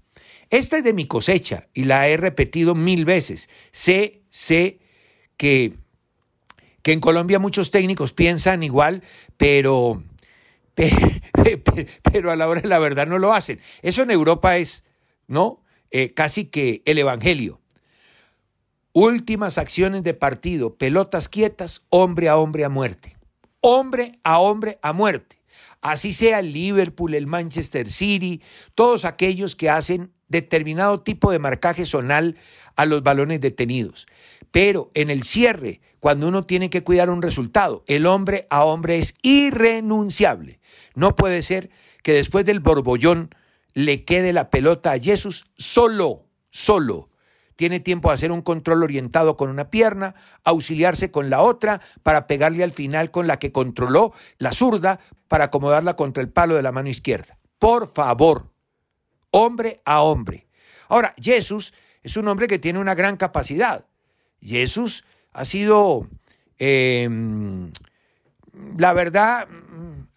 Esta 0.52 0.78
es 0.78 0.84
de 0.84 0.94
mi 0.94 1.08
cosecha 1.08 1.68
y 1.74 1.86
la 1.86 2.08
he 2.08 2.16
repetido 2.16 2.76
mil 2.76 3.06
veces. 3.06 3.50
Sé, 3.72 4.22
sé 4.30 4.78
que, 5.36 5.74
que 6.84 6.92
en 6.92 7.00
Colombia 7.00 7.40
muchos 7.40 7.72
técnicos 7.72 8.14
piensan 8.14 8.62
igual, 8.62 9.02
pero, 9.36 10.04
pero, 10.76 12.30
a 12.30 12.36
la 12.36 12.48
hora 12.48 12.62
de 12.62 12.68
la 12.68 12.78
verdad 12.78 13.08
no 13.08 13.18
lo 13.18 13.34
hacen. 13.34 13.60
Eso 13.82 14.04
en 14.04 14.12
Europa 14.12 14.58
es, 14.58 14.84
¿no? 15.26 15.64
Eh, 15.92 16.14
casi 16.14 16.46
que 16.46 16.82
el 16.86 16.98
Evangelio. 16.98 17.62
Últimas 18.92 19.58
acciones 19.58 20.04
de 20.04 20.14
partido, 20.14 20.76
pelotas 20.76 21.30
quietas, 21.30 21.86
hombre 21.90 22.30
a 22.30 22.38
hombre 22.38 22.66
a 22.66 22.70
muerte. 22.70 23.18
Hombre 23.62 24.20
a 24.24 24.40
hombre 24.40 24.80
a 24.82 24.94
muerte. 24.94 25.42
Así 25.82 26.14
sea 26.14 26.40
el 26.40 26.54
Liverpool, 26.54 27.14
el 27.14 27.28
Manchester 27.28 27.90
City, 27.90 28.42
todos 28.76 29.06
aquellos 29.06 29.56
que 29.56 29.70
hacen 29.70 30.12
determinado 30.28 31.02
tipo 31.02 31.32
de 31.32 31.40
marcaje 31.40 31.86
zonal 31.86 32.38
a 32.76 32.86
los 32.86 33.04
balones 33.04 33.42
detenidos. 33.42 34.08
Pero 34.52 34.92
en 34.94 35.10
el 35.10 35.24
cierre, 35.24 35.82
cuando 36.00 36.28
uno 36.28 36.46
tiene 36.46 36.70
que 36.70 36.84
cuidar 36.84 37.10
un 37.10 37.22
resultado, 37.22 37.84
el 37.88 38.06
hombre 38.06 38.46
a 38.50 38.64
hombre 38.64 38.98
es 38.98 39.16
irrenunciable. 39.22 40.60
No 40.96 41.16
puede 41.16 41.42
ser 41.42 41.70
que 42.04 42.14
después 42.14 42.46
del 42.46 42.60
borbollón 42.60 43.34
le 43.80 44.04
quede 44.04 44.34
la 44.34 44.50
pelota 44.50 44.92
a 44.92 45.00
Jesús 45.00 45.46
solo, 45.58 46.26
solo. 46.50 47.10
Tiene 47.56 47.80
tiempo 47.80 48.10
de 48.10 48.16
hacer 48.16 48.30
un 48.30 48.42
control 48.42 48.84
orientado 48.84 49.38
con 49.38 49.50
una 49.50 49.70
pierna, 49.70 50.16
auxiliarse 50.44 51.12
con 51.12 51.30
la 51.30 51.42
otra 51.42 51.80
para 52.04 52.28
pegarle 52.28 52.66
al 52.66 52.72
final 52.72 53.10
con 53.10 53.26
la 53.26 53.40
que 53.40 53.54
controló 53.54 54.14
la 54.38 54.52
zurda 54.52 55.00
para 55.30 55.46
acomodarla 55.46 55.96
contra 55.96 56.22
el 56.22 56.30
palo 56.30 56.56
de 56.56 56.62
la 56.62 56.74
mano 56.74 56.90
izquierda. 56.90 57.38
Por 57.58 57.88
favor, 57.94 58.52
hombre 59.32 59.82
a 59.86 60.02
hombre. 60.02 60.48
Ahora, 60.90 61.14
Jesús 61.18 61.74
es 62.04 62.18
un 62.18 62.28
hombre 62.28 62.48
que 62.48 62.60
tiene 62.60 62.80
una 62.80 62.96
gran 62.96 63.16
capacidad. 63.16 63.86
Jesús 64.42 65.06
ha 65.32 65.46
sido, 65.46 66.10
em, 66.58 67.72
la 68.78 68.92
verdad, 68.92 69.48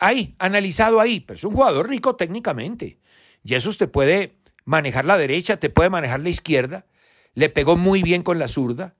ahí, 0.00 0.34
analizado 0.40 0.98
ahí, 0.98 1.20
pero 1.20 1.36
es 1.36 1.44
un 1.44 1.54
jugador 1.54 1.88
rico 1.88 2.16
técnicamente. 2.16 2.98
Jesús 3.44 3.78
te 3.78 3.88
puede 3.88 4.38
manejar 4.64 5.04
la 5.04 5.16
derecha, 5.16 5.58
te 5.58 5.70
puede 5.70 5.90
manejar 5.90 6.20
la 6.20 6.28
izquierda, 6.28 6.86
le 7.34 7.48
pegó 7.48 7.76
muy 7.76 8.02
bien 8.02 8.22
con 8.22 8.38
la 8.38 8.48
zurda, 8.48 8.94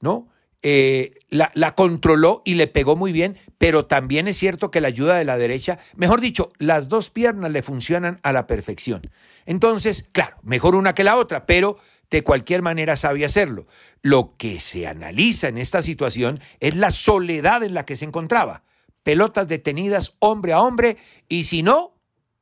¿no? 0.00 0.28
Eh, 0.62 1.14
la, 1.30 1.50
la, 1.54 1.74
controló 1.74 2.42
y 2.44 2.54
le 2.54 2.66
pegó 2.66 2.94
muy 2.94 3.12
bien, 3.12 3.38
pero 3.56 3.86
también 3.86 4.28
es 4.28 4.36
cierto 4.36 4.70
que 4.70 4.82
la 4.82 4.88
ayuda 4.88 5.16
de 5.16 5.24
la 5.24 5.38
derecha, 5.38 5.78
mejor 5.96 6.20
dicho, 6.20 6.52
las 6.58 6.88
dos 6.90 7.08
piernas 7.08 7.50
le 7.50 7.62
funcionan 7.62 8.20
a 8.22 8.32
la 8.34 8.46
perfección. 8.46 9.10
Entonces, 9.46 10.06
claro, 10.12 10.36
mejor 10.42 10.74
una 10.74 10.94
que 10.94 11.02
la 11.02 11.16
otra, 11.16 11.46
pero 11.46 11.78
de 12.10 12.24
cualquier 12.24 12.60
manera 12.60 12.96
sabe 12.96 13.24
hacerlo. 13.24 13.66
Lo 14.02 14.36
que 14.36 14.60
se 14.60 14.86
analiza 14.86 15.48
en 15.48 15.58
esta 15.58 15.82
situación 15.82 16.40
es 16.58 16.76
la 16.76 16.90
soledad 16.90 17.62
en 17.62 17.72
la 17.72 17.86
que 17.86 17.96
se 17.96 18.04
encontraba. 18.04 18.64
Pelotas 19.02 19.48
detenidas 19.48 20.16
hombre 20.18 20.52
a 20.52 20.60
hombre 20.60 20.98
y 21.28 21.44
si 21.44 21.62
no, 21.62 21.94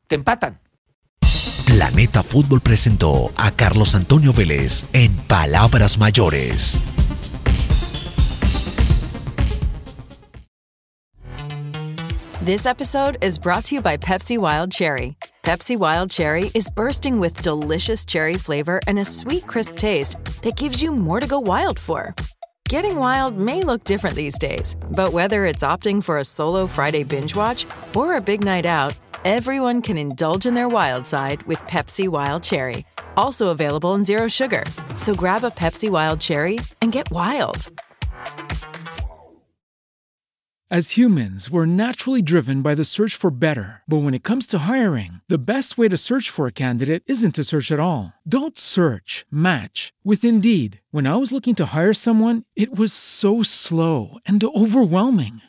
te 0.09 0.17
empatan. 0.17 0.61
Planeta 1.79 2.25
Fútbol 2.25 2.61
presentó 2.61 3.31
a 3.37 3.53
Carlos 3.53 3.95
Antonio 3.95 4.33
Vélez 4.33 4.89
en 4.95 5.15
Palabras 5.29 5.97
Mayores. 5.97 6.83
This 12.45 12.67
episode 12.67 13.17
is 13.23 13.39
brought 13.39 13.65
to 13.67 13.77
you 13.77 13.81
by 13.81 13.97
Pepsi 13.97 14.37
Wild 14.37 14.73
Cherry. 14.73 15.17
Pepsi 15.45 15.77
Wild 15.77 16.11
Cherry 16.11 16.51
is 16.53 16.69
bursting 16.69 17.21
with 17.21 17.41
delicious 17.43 18.05
cherry 18.05 18.35
flavor 18.35 18.81
and 18.89 18.99
a 18.99 19.05
sweet, 19.05 19.47
crisp 19.47 19.77
taste 19.77 20.17
that 20.43 20.57
gives 20.57 20.83
you 20.83 20.91
more 20.91 21.21
to 21.21 21.29
go 21.29 21.39
wild 21.39 21.79
for. 21.79 22.13
Getting 22.69 22.97
wild 22.97 23.39
may 23.39 23.63
look 23.63 23.85
different 23.85 24.17
these 24.17 24.37
days, 24.37 24.75
but 24.97 25.13
whether 25.13 25.45
it's 25.45 25.63
opting 25.63 26.03
for 26.03 26.19
a 26.19 26.25
solo 26.25 26.67
Friday 26.67 27.05
binge 27.05 27.37
watch 27.37 27.67
or 27.95 28.17
a 28.17 28.21
big 28.21 28.43
night 28.43 28.67
out, 28.67 28.95
Everyone 29.25 29.83
can 29.83 29.99
indulge 29.99 30.47
in 30.47 30.55
their 30.55 30.69
wild 30.69 31.05
side 31.05 31.43
with 31.43 31.59
Pepsi 31.61 32.09
Wild 32.09 32.45
Cherry, 32.45 32.87
also 33.17 33.49
available 33.49 33.95
in 33.95 34.05
Zero 34.05 34.29
Sugar. 34.29 34.63
So 34.95 35.13
grab 35.13 35.43
a 35.43 35.51
Pepsi 35.51 35.91
Wild 35.91 36.21
Cherry 36.21 36.61
and 36.83 36.93
get 36.93 37.11
wild. 37.11 37.69
As 40.71 40.99
humans, 40.99 41.51
we're 41.51 41.65
naturally 41.65 42.21
driven 42.21 42.61
by 42.61 42.75
the 42.75 42.85
search 42.85 43.17
for 43.17 43.31
better. 43.31 43.83
But 43.89 44.03
when 44.03 44.13
it 44.13 44.23
comes 44.23 44.47
to 44.49 44.69
hiring, 44.69 45.23
the 45.27 45.39
best 45.39 45.79
way 45.79 45.89
to 45.89 45.97
search 45.97 46.29
for 46.29 46.47
a 46.47 46.53
candidate 46.53 47.03
isn't 47.07 47.35
to 47.37 47.43
search 47.43 47.73
at 47.73 47.81
all. 47.81 48.13
Don't 48.29 48.59
search, 48.59 49.25
match 49.31 49.95
with 50.05 50.25
Indeed. 50.25 50.83
When 50.91 51.07
I 51.07 51.17
was 51.17 51.33
looking 51.33 51.55
to 51.57 51.67
hire 51.75 51.95
someone, 51.95 52.45
it 52.55 52.79
was 52.79 52.93
so 52.93 53.43
slow 53.43 54.19
and 54.27 54.45
overwhelming. 54.45 55.41